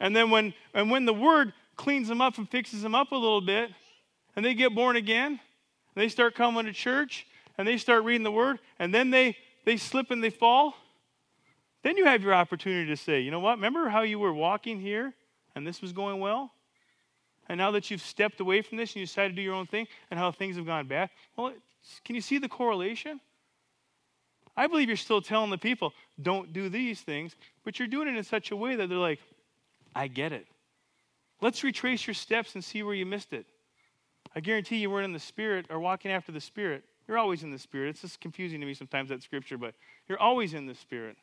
And 0.00 0.14
then 0.14 0.30
when 0.30 0.54
and 0.74 0.90
when 0.90 1.04
the 1.04 1.14
word 1.14 1.52
cleans 1.76 2.08
them 2.08 2.20
up 2.20 2.36
and 2.36 2.50
fixes 2.50 2.82
them 2.82 2.96
up 2.96 3.12
a 3.12 3.16
little 3.16 3.40
bit, 3.40 3.70
and 4.34 4.44
they 4.44 4.54
get 4.54 4.74
born 4.74 4.96
again, 4.96 5.38
they 5.94 6.08
start 6.08 6.34
coming 6.34 6.66
to 6.66 6.72
church, 6.72 7.26
and 7.58 7.66
they 7.66 7.78
start 7.78 8.04
reading 8.04 8.22
the 8.22 8.32
word, 8.32 8.58
and 8.78 8.94
then 8.94 9.10
they 9.10 9.36
they 9.66 9.76
slip 9.76 10.10
and 10.10 10.24
they 10.24 10.30
fall, 10.30 10.74
then 11.82 11.98
you 11.98 12.06
have 12.06 12.22
your 12.22 12.32
opportunity 12.32 12.88
to 12.88 12.96
say, 12.96 13.20
you 13.20 13.30
know 13.30 13.40
what? 13.40 13.56
Remember 13.56 13.88
how 13.88 14.02
you 14.02 14.18
were 14.18 14.32
walking 14.32 14.80
here 14.80 15.12
and 15.54 15.66
this 15.66 15.82
was 15.82 15.92
going 15.92 16.20
well? 16.20 16.52
And 17.48 17.58
now 17.58 17.72
that 17.72 17.90
you've 17.90 18.00
stepped 18.00 18.40
away 18.40 18.62
from 18.62 18.78
this 18.78 18.90
and 18.92 19.00
you 19.00 19.06
decided 19.06 19.30
to 19.30 19.34
do 19.36 19.42
your 19.42 19.54
own 19.54 19.66
thing 19.66 19.86
and 20.10 20.18
how 20.18 20.32
things 20.32 20.56
have 20.56 20.66
gone 20.66 20.86
bad, 20.86 21.10
well, 21.36 21.52
can 22.04 22.14
you 22.14 22.20
see 22.20 22.38
the 22.38 22.48
correlation? 22.48 23.20
I 24.56 24.68
believe 24.68 24.88
you're 24.88 24.96
still 24.96 25.20
telling 25.20 25.50
the 25.50 25.58
people, 25.58 25.92
don't 26.20 26.52
do 26.52 26.68
these 26.68 27.00
things, 27.02 27.36
but 27.64 27.78
you're 27.78 27.88
doing 27.88 28.08
it 28.08 28.16
in 28.16 28.24
such 28.24 28.52
a 28.52 28.56
way 28.56 28.76
that 28.76 28.88
they're 28.88 28.98
like, 28.98 29.20
I 29.94 30.08
get 30.08 30.32
it. 30.32 30.46
Let's 31.40 31.62
retrace 31.62 32.06
your 32.06 32.14
steps 32.14 32.54
and 32.54 32.64
see 32.64 32.82
where 32.82 32.94
you 32.94 33.04
missed 33.04 33.32
it. 33.32 33.46
I 34.34 34.40
guarantee 34.40 34.76
you 34.76 34.90
weren't 34.90 35.04
in 35.04 35.12
the 35.12 35.18
Spirit 35.18 35.66
or 35.70 35.78
walking 35.78 36.10
after 36.10 36.32
the 36.32 36.40
Spirit. 36.40 36.84
You're 37.08 37.18
always 37.18 37.42
in 37.42 37.50
the 37.50 37.58
Spirit. 37.58 37.90
It's 37.90 38.00
just 38.00 38.20
confusing 38.20 38.60
to 38.60 38.66
me 38.66 38.74
sometimes, 38.74 39.10
that 39.10 39.22
scripture, 39.22 39.56
but 39.56 39.74
you're 40.08 40.18
always 40.18 40.54
in 40.54 40.66
the 40.66 40.74
Spirit. 40.74 41.16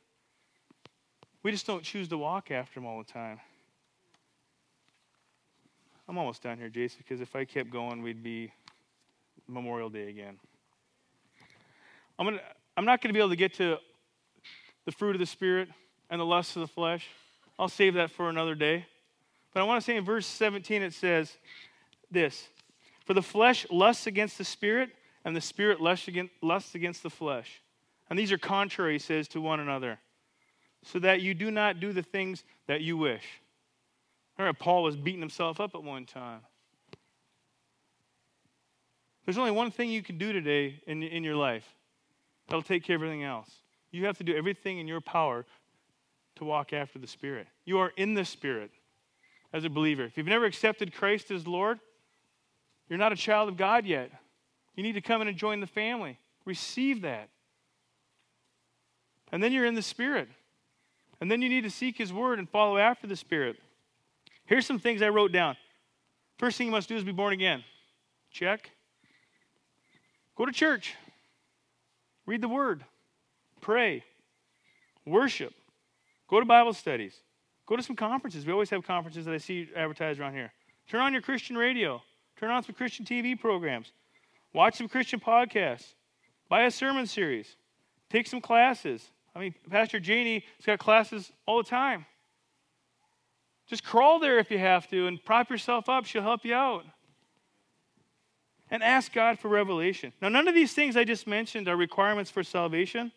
We 1.44 1.52
just 1.52 1.68
don't 1.68 1.84
choose 1.84 2.08
to 2.10 2.18
walk 2.18 2.52
after 2.52 2.80
Him 2.80 2.86
all 2.86 2.98
the 2.98 3.12
time. 3.12 3.40
I'm 6.08 6.18
almost 6.18 6.44
done 6.44 6.58
here, 6.58 6.70
Jason, 6.70 7.00
because 7.00 7.22
if 7.22 7.36
I 7.36 7.46
kept 7.46 7.70
going, 7.70 8.02
we'd 8.02 8.24
be 8.24 8.52
Memorial 9.48 9.90
Day 9.90 10.10
again. 10.10 10.38
I'm 12.18 12.26
gonna. 12.26 12.42
I'm 12.76 12.86
not 12.86 13.02
going 13.02 13.10
to 13.10 13.14
be 13.14 13.20
able 13.20 13.30
to 13.30 13.36
get 13.36 13.54
to 13.56 13.78
the 14.86 14.92
fruit 14.92 15.16
of 15.16 15.20
the 15.20 15.28
Spirit 15.28 15.70
and 16.10 16.20
the 16.20 16.26
lusts 16.26 16.56
of 16.56 16.62
the 16.62 16.68
flesh. 16.68 17.08
I'll 17.60 17.70
save 17.70 17.94
that 17.96 18.10
for 18.10 18.30
another 18.30 18.56
day. 18.56 18.86
But 19.54 19.62
I 19.62 19.64
want 19.64 19.80
to 19.80 19.86
say 19.86 19.96
in 19.96 20.04
verse 20.04 20.26
17 20.26 20.82
it 20.82 20.94
says 20.94 21.38
this 22.10 22.48
For 23.06 23.14
the 23.14 23.22
flesh 23.22 23.68
lusts 23.70 24.08
against 24.08 24.38
the 24.38 24.44
Spirit, 24.44 24.90
and 25.26 25.36
the 25.36 25.42
Spirit 25.42 25.80
lusts 25.82 26.08
against 26.76 27.04
the 27.04 27.10
flesh. 27.10 27.62
And 28.10 28.20
these 28.20 28.32
are 28.32 28.38
contrary, 28.38 28.94
he 28.94 29.00
says, 29.00 29.28
to 29.30 29.42
one 29.42 29.60
another, 29.60 30.00
so 30.84 31.00
that 31.00 31.22
you 31.22 31.34
do 31.34 31.50
not 31.50 31.80
do 31.80 31.94
the 31.94 32.04
things 32.04 32.44
that 32.68 32.82
you 32.82 32.98
wish. 32.98 33.24
Remember, 34.38 34.58
Paul 34.58 34.84
was 34.84 34.96
beating 34.96 35.22
himself 35.22 35.60
up 35.60 35.76
at 35.76 35.84
one 35.84 36.06
time. 36.06 36.42
There's 39.26 39.38
only 39.38 39.52
one 39.52 39.72
thing 39.72 39.90
you 39.90 40.04
can 40.04 40.18
do 40.18 40.34
today 40.34 40.82
in, 40.86 41.02
in 41.02 41.24
your 41.24 41.36
life 41.36 41.66
That'll 42.48 42.62
take 42.62 42.84
care 42.84 42.96
of 42.96 43.02
everything 43.02 43.24
else. 43.24 43.50
You 43.92 44.06
have 44.06 44.18
to 44.18 44.24
do 44.24 44.36
everything 44.36 44.80
in 44.80 44.88
your 44.88 45.02
power 45.02 45.46
to 46.36 46.46
walk 46.46 46.74
after 46.74 47.00
the 47.00 47.08
Spirit. 47.08 47.48
You 47.66 47.80
are 47.80 47.92
in 47.96 48.16
the 48.16 48.26
Spirit 48.26 48.72
as 49.54 49.66
a 49.66 49.70
believer. 49.70 50.04
If 50.04 50.18
you've 50.18 50.28
never 50.28 50.46
accepted 50.46 50.94
Christ 50.94 51.32
as 51.32 51.48
Lord, 51.48 51.80
you're 52.90 53.00
not 53.00 53.14
a 53.14 53.16
child 53.16 53.50
of 53.50 53.58
God 53.58 53.86
yet. 53.86 54.12
You 54.76 54.84
need 54.84 54.94
to 54.94 55.02
come 55.02 55.22
in 55.22 55.28
and 55.28 55.38
join 55.38 55.60
the 55.60 55.68
family. 55.68 56.18
Receive 56.46 57.02
that. 57.02 57.30
And 59.32 59.42
then 59.42 59.52
you're 59.52 59.66
in 59.66 59.76
the 59.76 59.82
Spirit. 59.82 60.28
And 61.22 61.32
then 61.32 61.42
you 61.42 61.50
need 61.50 61.62
to 61.62 61.72
seek 61.72 61.98
His 61.98 62.12
Word 62.12 62.40
and 62.40 62.50
follow 62.50 62.78
after 62.78 63.08
the 63.08 63.16
Spirit. 63.16 63.58
Here's 64.46 64.66
some 64.66 64.80
things 64.80 65.02
I 65.02 65.10
wrote 65.10 65.32
down. 65.32 65.56
First 66.38 66.58
thing 66.58 66.68
you 66.68 66.72
must 66.72 66.90
do 66.90 66.96
is 66.96 67.04
be 67.04 67.12
born 67.12 67.34
again. 67.34 67.64
Check. 68.32 68.70
Go 70.36 70.46
to 70.46 70.52
church. 70.52 70.96
Read 72.26 72.42
the 72.42 72.48
Word, 72.48 72.86
pray, 73.60 74.04
worship, 75.06 75.54
go 76.30 76.40
to 76.40 76.46
Bible 76.46 76.74
studies, 76.74 77.16
go 77.66 77.76
to 77.76 77.84
some 77.84 77.98
conferences. 77.98 78.46
We 78.46 78.54
always 78.54 78.70
have 78.70 78.86
conferences 78.86 79.26
that 79.26 79.34
I 79.34 79.38
see 79.38 79.68
advertised 79.76 80.20
around 80.20 80.34
here. 80.34 80.54
Turn 80.88 81.02
on 81.02 81.12
your 81.12 81.22
Christian 81.22 81.58
radio, 81.58 82.02
turn 82.38 82.50
on 82.50 82.64
some 82.64 82.76
Christian 82.76 83.06
TV 83.06 83.38
programs, 83.38 83.92
watch 84.54 84.78
some 84.78 84.88
Christian 84.88 85.20
podcasts, 85.20 85.94
buy 86.50 86.64
a 86.64 86.72
sermon 86.72 87.06
series, 87.06 87.56
take 88.10 88.28
some 88.28 88.42
classes. 88.42 89.10
I 89.36 89.40
mean, 89.40 89.56
Pastor 89.70 90.00
Janie 90.00 90.44
has 90.58 90.66
got 90.66 90.80
classes 90.80 91.32
all 91.46 91.58
the 91.58 91.70
time. 91.70 92.06
Just 93.68 93.84
crawl 93.84 94.20
there 94.20 94.40
if 94.40 94.52
you 94.52 94.60
have 94.60 94.88
to 94.90 95.08
and 95.08 95.24
prop 95.24 95.50
yourself 95.50 95.90
up. 95.90 96.06
She'll 96.06 96.22
help 96.22 96.46
you 96.46 96.54
out 96.54 96.86
and 98.70 98.84
ask 98.84 99.14
God 99.14 99.40
for 99.40 99.48
revelation. 99.48 100.14
Now, 100.22 100.30
none 100.30 100.48
of 100.48 100.56
these 100.56 100.74
things 100.74 100.98
I 100.98 101.04
just 101.04 101.28
mentioned 101.28 101.68
are 101.68 101.78
requirements 101.78 102.30
for 102.30 102.44
salvation, 102.44 103.12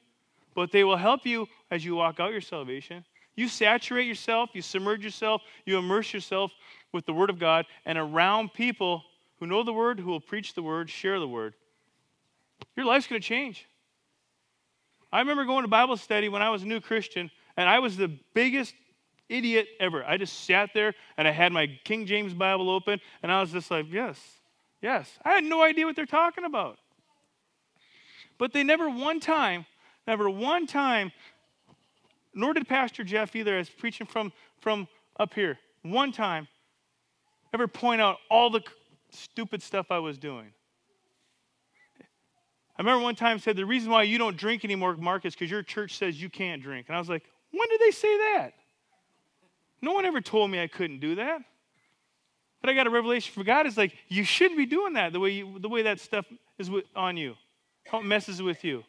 but 0.54 0.70
they 0.70 0.84
will 0.84 0.96
help 0.96 1.26
you 1.26 1.48
as 1.70 1.84
you 1.84 1.96
walk 1.96 2.20
out 2.20 2.32
your 2.32 2.40
salvation. 2.40 3.04
You 3.34 3.48
saturate 3.48 4.06
yourself, 4.06 4.50
you 4.54 4.62
submerge 4.62 5.04
yourself, 5.04 5.42
you 5.66 5.76
immerse 5.76 6.14
yourself 6.14 6.52
with 6.92 7.04
the 7.06 7.12
Word 7.12 7.28
of 7.28 7.38
God 7.38 7.66
and 7.84 7.98
around 7.98 8.54
people 8.54 9.02
who 9.38 9.46
know 9.46 9.62
the 9.62 9.72
Word, 9.72 10.00
who 10.00 10.10
will 10.10 10.20
preach 10.20 10.54
the 10.54 10.62
Word, 10.62 10.90
share 10.90 11.18
the 11.18 11.28
Word. 11.28 11.54
Your 12.76 12.86
life's 12.86 13.06
going 13.06 13.20
to 13.20 13.26
change. 13.26 13.66
I 15.12 15.20
remember 15.20 15.44
going 15.44 15.62
to 15.62 15.68
Bible 15.68 15.96
study 15.96 16.28
when 16.28 16.42
I 16.42 16.50
was 16.50 16.62
a 16.62 16.66
new 16.66 16.80
Christian, 16.80 17.30
and 17.56 17.68
I 17.68 17.78
was 17.78 17.96
the 17.96 18.08
biggest 18.34 18.74
idiot 19.28 19.68
ever. 19.80 20.04
I 20.04 20.16
just 20.16 20.44
sat 20.44 20.70
there 20.74 20.94
and 21.16 21.26
I 21.26 21.30
had 21.30 21.52
my 21.52 21.66
King 21.84 22.06
James 22.06 22.34
Bible 22.34 22.70
open, 22.70 23.00
and 23.22 23.30
I 23.32 23.40
was 23.40 23.52
just 23.52 23.70
like, 23.70 23.86
yes, 23.90 24.18
Yes, 24.82 25.18
I 25.24 25.32
had 25.32 25.44
no 25.44 25.62
idea 25.62 25.86
what 25.86 25.96
they're 25.96 26.06
talking 26.06 26.44
about. 26.44 26.78
But 28.38 28.52
they 28.52 28.62
never 28.62 28.88
one 28.88 29.20
time, 29.20 29.66
never 30.06 30.28
one 30.28 30.66
time, 30.66 31.12
nor 32.34 32.52
did 32.52 32.68
Pastor 32.68 33.02
Jeff 33.02 33.34
either, 33.34 33.56
as 33.56 33.70
preaching 33.70 34.06
from, 34.06 34.32
from 34.60 34.86
up 35.18 35.32
here, 35.32 35.58
one 35.82 36.12
time, 36.12 36.46
ever 37.54 37.66
point 37.66 38.00
out 38.00 38.18
all 38.30 38.50
the 38.50 38.62
stupid 39.16 39.62
stuff 39.62 39.90
I 39.90 39.98
was 39.98 40.18
doing. 40.18 40.52
I 42.78 42.82
remember 42.82 43.02
one 43.02 43.14
time 43.14 43.38
said, 43.38 43.56
The 43.56 43.64
reason 43.64 43.90
why 43.90 44.02
you 44.02 44.18
don't 44.18 44.36
drink 44.36 44.64
anymore, 44.64 44.96
Mark, 44.96 45.24
is 45.24 45.34
because 45.34 45.50
your 45.50 45.62
church 45.62 45.96
says 45.96 46.20
you 46.20 46.28
can't 46.28 46.62
drink. 46.62 46.86
And 46.88 46.96
I 46.96 46.98
was 46.98 47.08
like, 47.08 47.24
When 47.50 47.68
did 47.68 47.80
they 47.80 47.90
say 47.90 48.16
that? 48.18 48.52
No 49.80 49.92
one 49.92 50.04
ever 50.04 50.20
told 50.20 50.50
me 50.50 50.60
I 50.60 50.66
couldn't 50.66 51.00
do 51.00 51.16
that. 51.16 51.40
But 52.60 52.70
I 52.70 52.74
got 52.74 52.86
a 52.86 52.90
revelation 52.90 53.32
from 53.32 53.44
God. 53.44 53.66
It's 53.66 53.76
like, 53.76 53.94
you 54.08 54.24
shouldn't 54.24 54.58
be 54.58 54.66
doing 54.66 54.94
that 54.94 55.12
the 55.12 55.20
way, 55.20 55.30
you, 55.30 55.58
the 55.58 55.68
way 55.68 55.82
that 55.82 56.00
stuff 56.00 56.26
is 56.58 56.70
on 56.94 57.16
you, 57.16 57.34
how 57.86 58.00
it 58.00 58.04
messes 58.04 58.42
with 58.42 58.64
you. 58.64 58.82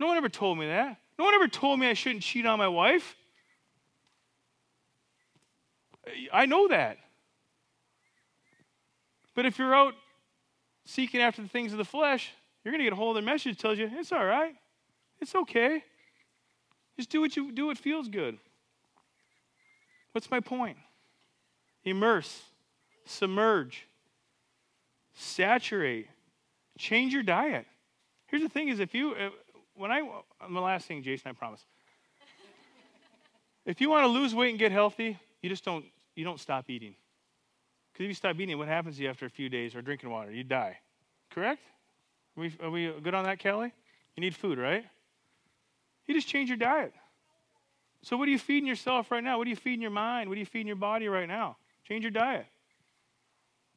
No 0.00 0.06
one 0.06 0.16
ever 0.16 0.28
told 0.28 0.58
me 0.58 0.66
that. 0.66 0.96
No 1.18 1.24
one 1.24 1.34
ever 1.34 1.48
told 1.48 1.78
me 1.78 1.88
I 1.88 1.94
shouldn't 1.94 2.22
cheat 2.22 2.46
on 2.46 2.58
my 2.58 2.68
wife. 2.68 3.16
I 6.32 6.46
know 6.46 6.68
that. 6.68 6.98
But 9.38 9.46
if 9.46 9.56
you're 9.56 9.72
out 9.72 9.94
seeking 10.84 11.20
after 11.20 11.40
the 11.40 11.48
things 11.48 11.70
of 11.70 11.78
the 11.78 11.84
flesh, 11.84 12.32
you're 12.64 12.72
going 12.72 12.80
to 12.80 12.84
get 12.84 12.92
a 12.92 12.96
hold 12.96 13.16
of 13.16 13.22
the 13.22 13.30
message 13.30 13.56
that 13.56 13.62
tells 13.62 13.78
you 13.78 13.88
it's 13.94 14.10
all 14.10 14.24
right. 14.24 14.56
It's 15.20 15.32
okay. 15.32 15.84
Just 16.96 17.08
do 17.08 17.20
what 17.20 17.36
you 17.36 17.52
do 17.52 17.66
what 17.66 17.78
feels 17.78 18.08
good. 18.08 18.36
What's 20.10 20.28
my 20.28 20.40
point? 20.40 20.76
Immerse, 21.84 22.42
submerge, 23.04 23.86
saturate, 25.14 26.08
change 26.76 27.12
your 27.12 27.22
diet. 27.22 27.66
Here's 28.26 28.42
the 28.42 28.48
thing 28.48 28.70
is 28.70 28.80
if 28.80 28.92
you 28.92 29.12
uh, 29.12 29.30
when 29.76 29.92
I 29.92 30.00
I'm 30.40 30.52
the 30.52 30.60
last 30.60 30.88
thing 30.88 31.00
Jason 31.00 31.30
I 31.30 31.32
promise. 31.32 31.64
if 33.64 33.80
you 33.80 33.88
want 33.88 34.02
to 34.02 34.08
lose 34.08 34.34
weight 34.34 34.50
and 34.50 34.58
get 34.58 34.72
healthy, 34.72 35.16
you 35.42 35.48
just 35.48 35.64
don't 35.64 35.84
you 36.16 36.24
don't 36.24 36.40
stop 36.40 36.68
eating. 36.68 36.96
Because 37.98 38.04
if 38.04 38.10
you 38.10 38.14
stop 38.14 38.38
eating, 38.38 38.56
what 38.56 38.68
happens 38.68 38.96
to 38.96 39.02
you 39.02 39.08
after 39.08 39.26
a 39.26 39.30
few 39.30 39.48
days 39.48 39.74
or 39.74 39.82
drinking 39.82 40.08
water? 40.10 40.30
You 40.30 40.44
die. 40.44 40.78
Correct? 41.32 41.60
Are 42.36 42.40
we, 42.40 42.52
are 42.62 42.70
we 42.70 42.92
good 43.02 43.12
on 43.12 43.24
that, 43.24 43.40
Kelly? 43.40 43.72
You 44.14 44.20
need 44.20 44.36
food, 44.36 44.56
right? 44.56 44.84
You 46.06 46.14
just 46.14 46.28
change 46.28 46.48
your 46.48 46.58
diet. 46.58 46.94
So, 48.02 48.16
what 48.16 48.28
are 48.28 48.30
you 48.30 48.38
feeding 48.38 48.68
yourself 48.68 49.10
right 49.10 49.22
now? 49.22 49.36
What 49.36 49.48
are 49.48 49.50
you 49.50 49.56
feeding 49.56 49.82
your 49.82 49.90
mind? 49.90 50.28
What 50.28 50.36
are 50.36 50.38
you 50.38 50.46
feeding 50.46 50.68
your 50.68 50.76
body 50.76 51.08
right 51.08 51.26
now? 51.26 51.56
Change 51.88 52.04
your 52.04 52.12
diet. 52.12 52.46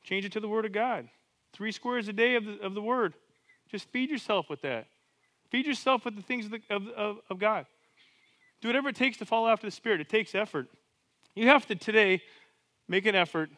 Change 0.03 0.25
it 0.25 0.33
to 0.33 0.39
the 0.39 0.47
Word 0.47 0.65
of 0.65 0.71
God. 0.71 1.09
Three 1.53 1.71
squares 1.71 2.07
a 2.07 2.13
day 2.13 2.35
of 2.35 2.45
the, 2.45 2.59
of 2.59 2.75
the 2.75 2.81
Word. 2.81 3.15
Just 3.71 3.89
feed 3.89 4.11
yourself 4.11 4.51
with 4.51 4.61
that. 4.61 4.85
Feed 5.49 5.65
yourself 5.65 6.05
with 6.05 6.15
the 6.15 6.21
things 6.21 6.45
of, 6.45 6.51
the, 6.51 6.61
of, 6.69 6.87
of, 6.89 7.17
of 7.31 7.39
God. 7.39 7.65
Do 8.61 8.67
whatever 8.67 8.89
it 8.89 8.95
takes 8.95 9.17
to 9.17 9.25
follow 9.25 9.47
after 9.47 9.65
the 9.65 9.71
Spirit. 9.71 9.99
It 9.99 10.09
takes 10.09 10.35
effort. 10.35 10.67
You 11.33 11.47
have 11.47 11.65
to 11.65 11.75
today 11.75 12.21
make 12.87 13.07
an 13.07 13.15
effort 13.15 13.49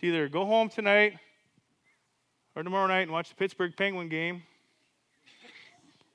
to 0.00 0.06
either 0.06 0.28
go 0.28 0.46
home 0.46 0.70
tonight 0.70 1.18
or 2.56 2.62
tomorrow 2.62 2.86
night 2.86 3.02
and 3.02 3.10
watch 3.10 3.28
the 3.28 3.34
Pittsburgh 3.34 3.76
Penguin 3.76 4.08
game, 4.08 4.42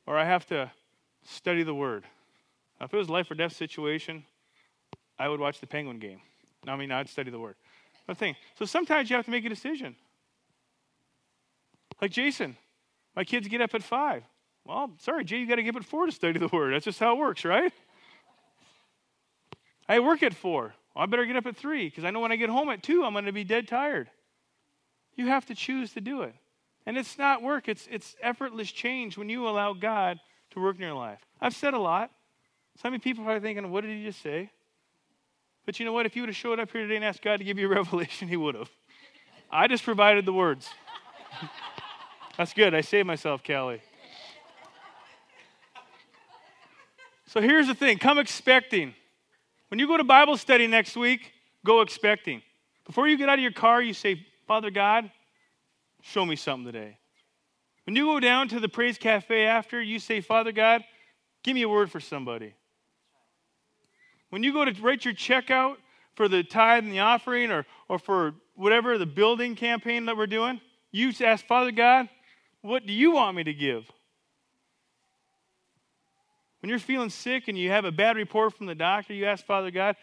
or 0.07 0.17
I 0.17 0.25
have 0.25 0.45
to 0.47 0.71
study 1.23 1.61
the 1.61 1.75
Word. 1.75 2.03
Now, 2.79 2.87
if 2.87 2.93
it 2.93 2.97
was 2.97 3.09
a 3.09 3.11
life 3.11 3.29
or 3.29 3.35
death 3.35 3.53
situation, 3.53 4.25
I 5.19 5.29
would 5.29 5.39
watch 5.39 5.59
the 5.59 5.67
Penguin 5.67 5.99
game. 5.99 6.19
No, 6.65 6.73
I 6.73 6.77
mean, 6.77 6.91
I'd 6.91 7.09
study 7.09 7.29
the 7.29 7.39
Word. 7.39 7.55
The 8.07 8.15
thing. 8.15 8.35
So 8.57 8.65
sometimes 8.65 9.09
you 9.09 9.15
have 9.15 9.25
to 9.25 9.31
make 9.31 9.45
a 9.45 9.49
decision. 9.49 9.95
Like 12.01 12.11
Jason, 12.11 12.57
my 13.15 13.23
kids 13.23 13.47
get 13.47 13.61
up 13.61 13.73
at 13.75 13.83
five. 13.83 14.23
Well, 14.65 14.91
sorry, 14.99 15.23
Jay, 15.25 15.37
you 15.37 15.47
got 15.47 15.55
to 15.55 15.63
get 15.63 15.75
up 15.75 15.81
at 15.81 15.85
four 15.85 16.07
to 16.07 16.11
study 16.11 16.39
the 16.39 16.47
Word. 16.47 16.73
That's 16.73 16.85
just 16.85 16.99
how 16.99 17.15
it 17.15 17.19
works, 17.19 17.45
right? 17.45 17.71
I 19.87 19.99
work 19.99 20.23
at 20.23 20.33
four. 20.33 20.73
Well, 20.95 21.03
I 21.03 21.05
better 21.07 21.25
get 21.25 21.35
up 21.35 21.45
at 21.45 21.57
three 21.57 21.89
because 21.89 22.05
I 22.05 22.11
know 22.11 22.21
when 22.21 22.31
I 22.31 22.37
get 22.37 22.49
home 22.49 22.69
at 22.69 22.81
two, 22.81 23.03
I'm 23.03 23.13
going 23.13 23.25
to 23.25 23.33
be 23.33 23.43
dead 23.43 23.67
tired. 23.67 24.09
You 25.15 25.27
have 25.27 25.45
to 25.47 25.55
choose 25.55 25.93
to 25.93 26.01
do 26.01 26.21
it. 26.21 26.33
And 26.85 26.97
it's 26.97 27.17
not 27.17 27.41
work, 27.41 27.67
it's, 27.67 27.87
it's 27.91 28.15
effortless 28.21 28.71
change 28.71 29.17
when 29.17 29.27
you 29.27 29.47
allow 29.47 29.73
God 29.73 30.19
to 30.51 30.61
work 30.61 30.75
in 30.75 30.83
your 30.83 30.93
life. 30.93 31.19
I've 31.41 31.55
said 31.55 31.73
a 31.73 31.79
lot. 31.79 32.11
Some 32.81 32.97
people 32.99 33.23
are 33.23 33.25
probably 33.25 33.41
thinking, 33.41 33.71
what 33.71 33.81
did 33.81 33.97
he 33.97 34.03
just 34.03 34.21
say? 34.21 34.51
But 35.65 35.79
you 35.79 35.85
know 35.85 35.93
what? 35.93 36.05
If 36.05 36.15
you 36.15 36.21
would 36.21 36.29
have 36.29 36.35
showed 36.35 36.59
up 36.59 36.71
here 36.71 36.81
today 36.81 36.97
and 36.97 37.03
asked 37.03 37.21
God 37.21 37.37
to 37.37 37.43
give 37.43 37.57
you 37.57 37.65
a 37.65 37.69
revelation, 37.75 38.27
he 38.27 38.37
would 38.37 38.55
have. 38.55 38.69
I 39.51 39.67
just 39.67 39.83
provided 39.83 40.25
the 40.25 40.33
words. 40.33 40.69
That's 42.37 42.53
good. 42.53 42.75
I 42.75 42.81
saved 42.81 43.07
myself, 43.07 43.43
Kelly. 43.43 43.81
So 47.27 47.41
here's 47.41 47.67
the 47.67 47.75
thing 47.75 47.97
come 47.97 48.17
expecting. 48.17 48.93
When 49.69 49.79
you 49.79 49.87
go 49.87 49.97
to 49.97 50.03
Bible 50.03 50.37
study 50.37 50.67
next 50.67 50.95
week, 50.95 51.31
go 51.65 51.81
expecting. 51.81 52.41
Before 52.85 53.07
you 53.07 53.17
get 53.17 53.29
out 53.29 53.39
of 53.39 53.43
your 53.43 53.51
car, 53.51 53.81
you 53.81 53.93
say, 53.93 54.25
Father 54.47 54.69
God, 54.69 55.09
show 56.01 56.25
me 56.25 56.35
something 56.35 56.71
today. 56.71 56.97
When 57.85 57.95
you 57.95 58.05
go 58.05 58.19
down 58.19 58.47
to 58.49 58.59
the 58.59 58.69
Praise 58.69 58.97
Cafe 58.97 59.45
after, 59.45 59.81
you 59.81 59.99
say, 59.99 60.21
Father 60.21 60.51
God, 60.51 60.83
give 61.43 61.55
me 61.55 61.63
a 61.63 61.69
word 61.69 61.91
for 61.91 61.99
somebody. 61.99 62.53
When 64.29 64.43
you 64.43 64.53
go 64.53 64.65
to 64.65 64.81
write 64.81 65.05
your 65.05 65.13
check 65.13 65.49
out 65.49 65.79
for 66.15 66.27
the 66.27 66.43
tithe 66.43 66.83
and 66.83 66.91
the 66.91 66.99
offering 66.99 67.51
or, 67.51 67.65
or 67.87 67.99
for 67.99 68.33
whatever 68.55 68.97
the 68.97 69.05
building 69.05 69.55
campaign 69.55 70.05
that 70.05 70.17
we're 70.17 70.27
doing, 70.27 70.61
you 70.91 71.11
ask, 71.21 71.45
Father 71.45 71.71
God, 71.71 72.09
what 72.61 72.85
do 72.85 72.93
you 72.93 73.11
want 73.11 73.37
me 73.37 73.43
to 73.43 73.53
give? 73.53 73.91
When 76.61 76.69
you're 76.69 76.79
feeling 76.79 77.09
sick 77.09 77.47
and 77.47 77.57
you 77.57 77.69
have 77.69 77.85
a 77.85 77.91
bad 77.91 78.15
report 78.15 78.53
from 78.53 78.65
the 78.65 78.75
doctor, 78.75 79.13
you 79.13 79.25
ask 79.25 79.45
Father 79.45 79.71
God, 79.71 79.95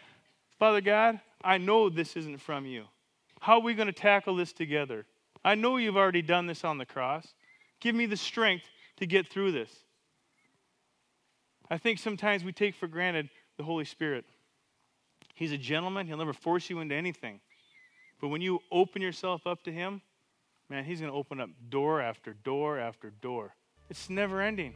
Father 0.59 0.81
God, 0.81 1.19
I 1.43 1.57
know 1.57 1.89
this 1.89 2.15
isn't 2.15 2.39
from 2.39 2.65
you. 2.65 2.85
How 3.41 3.55
are 3.55 3.61
we 3.61 3.73
going 3.73 3.87
to 3.87 3.93
tackle 3.93 4.35
this 4.35 4.53
together? 4.53 5.05
I 5.43 5.55
know 5.55 5.77
you've 5.77 5.97
already 5.97 6.21
done 6.21 6.47
this 6.47 6.63
on 6.63 6.77
the 6.77 6.85
cross. 6.85 7.27
Give 7.81 7.93
me 7.93 8.05
the 8.05 8.15
strength 8.15 8.63
to 8.97 9.05
get 9.05 9.27
through 9.27 9.51
this. 9.51 9.69
I 11.69 11.77
think 11.77 11.99
sometimes 11.99 12.43
we 12.43 12.53
take 12.53 12.75
for 12.75 12.87
granted 12.87 13.29
the 13.57 13.63
Holy 13.63 13.85
Spirit. 13.85 14.25
He's 15.35 15.51
a 15.51 15.57
gentleman, 15.57 16.07
he'll 16.07 16.17
never 16.17 16.33
force 16.33 16.69
you 16.69 16.79
into 16.79 16.95
anything. 16.95 17.39
But 18.21 18.29
when 18.29 18.41
you 18.41 18.59
open 18.71 19.01
yourself 19.01 19.45
up 19.45 19.63
to 19.63 19.71
him, 19.71 20.01
man, 20.69 20.85
he's 20.85 21.01
going 21.01 21.11
to 21.11 21.17
open 21.17 21.41
up 21.41 21.49
door 21.69 21.99
after 21.99 22.33
door 22.33 22.79
after 22.79 23.09
door. 23.09 23.53
It's 23.89 24.09
never 24.09 24.41
ending. 24.41 24.75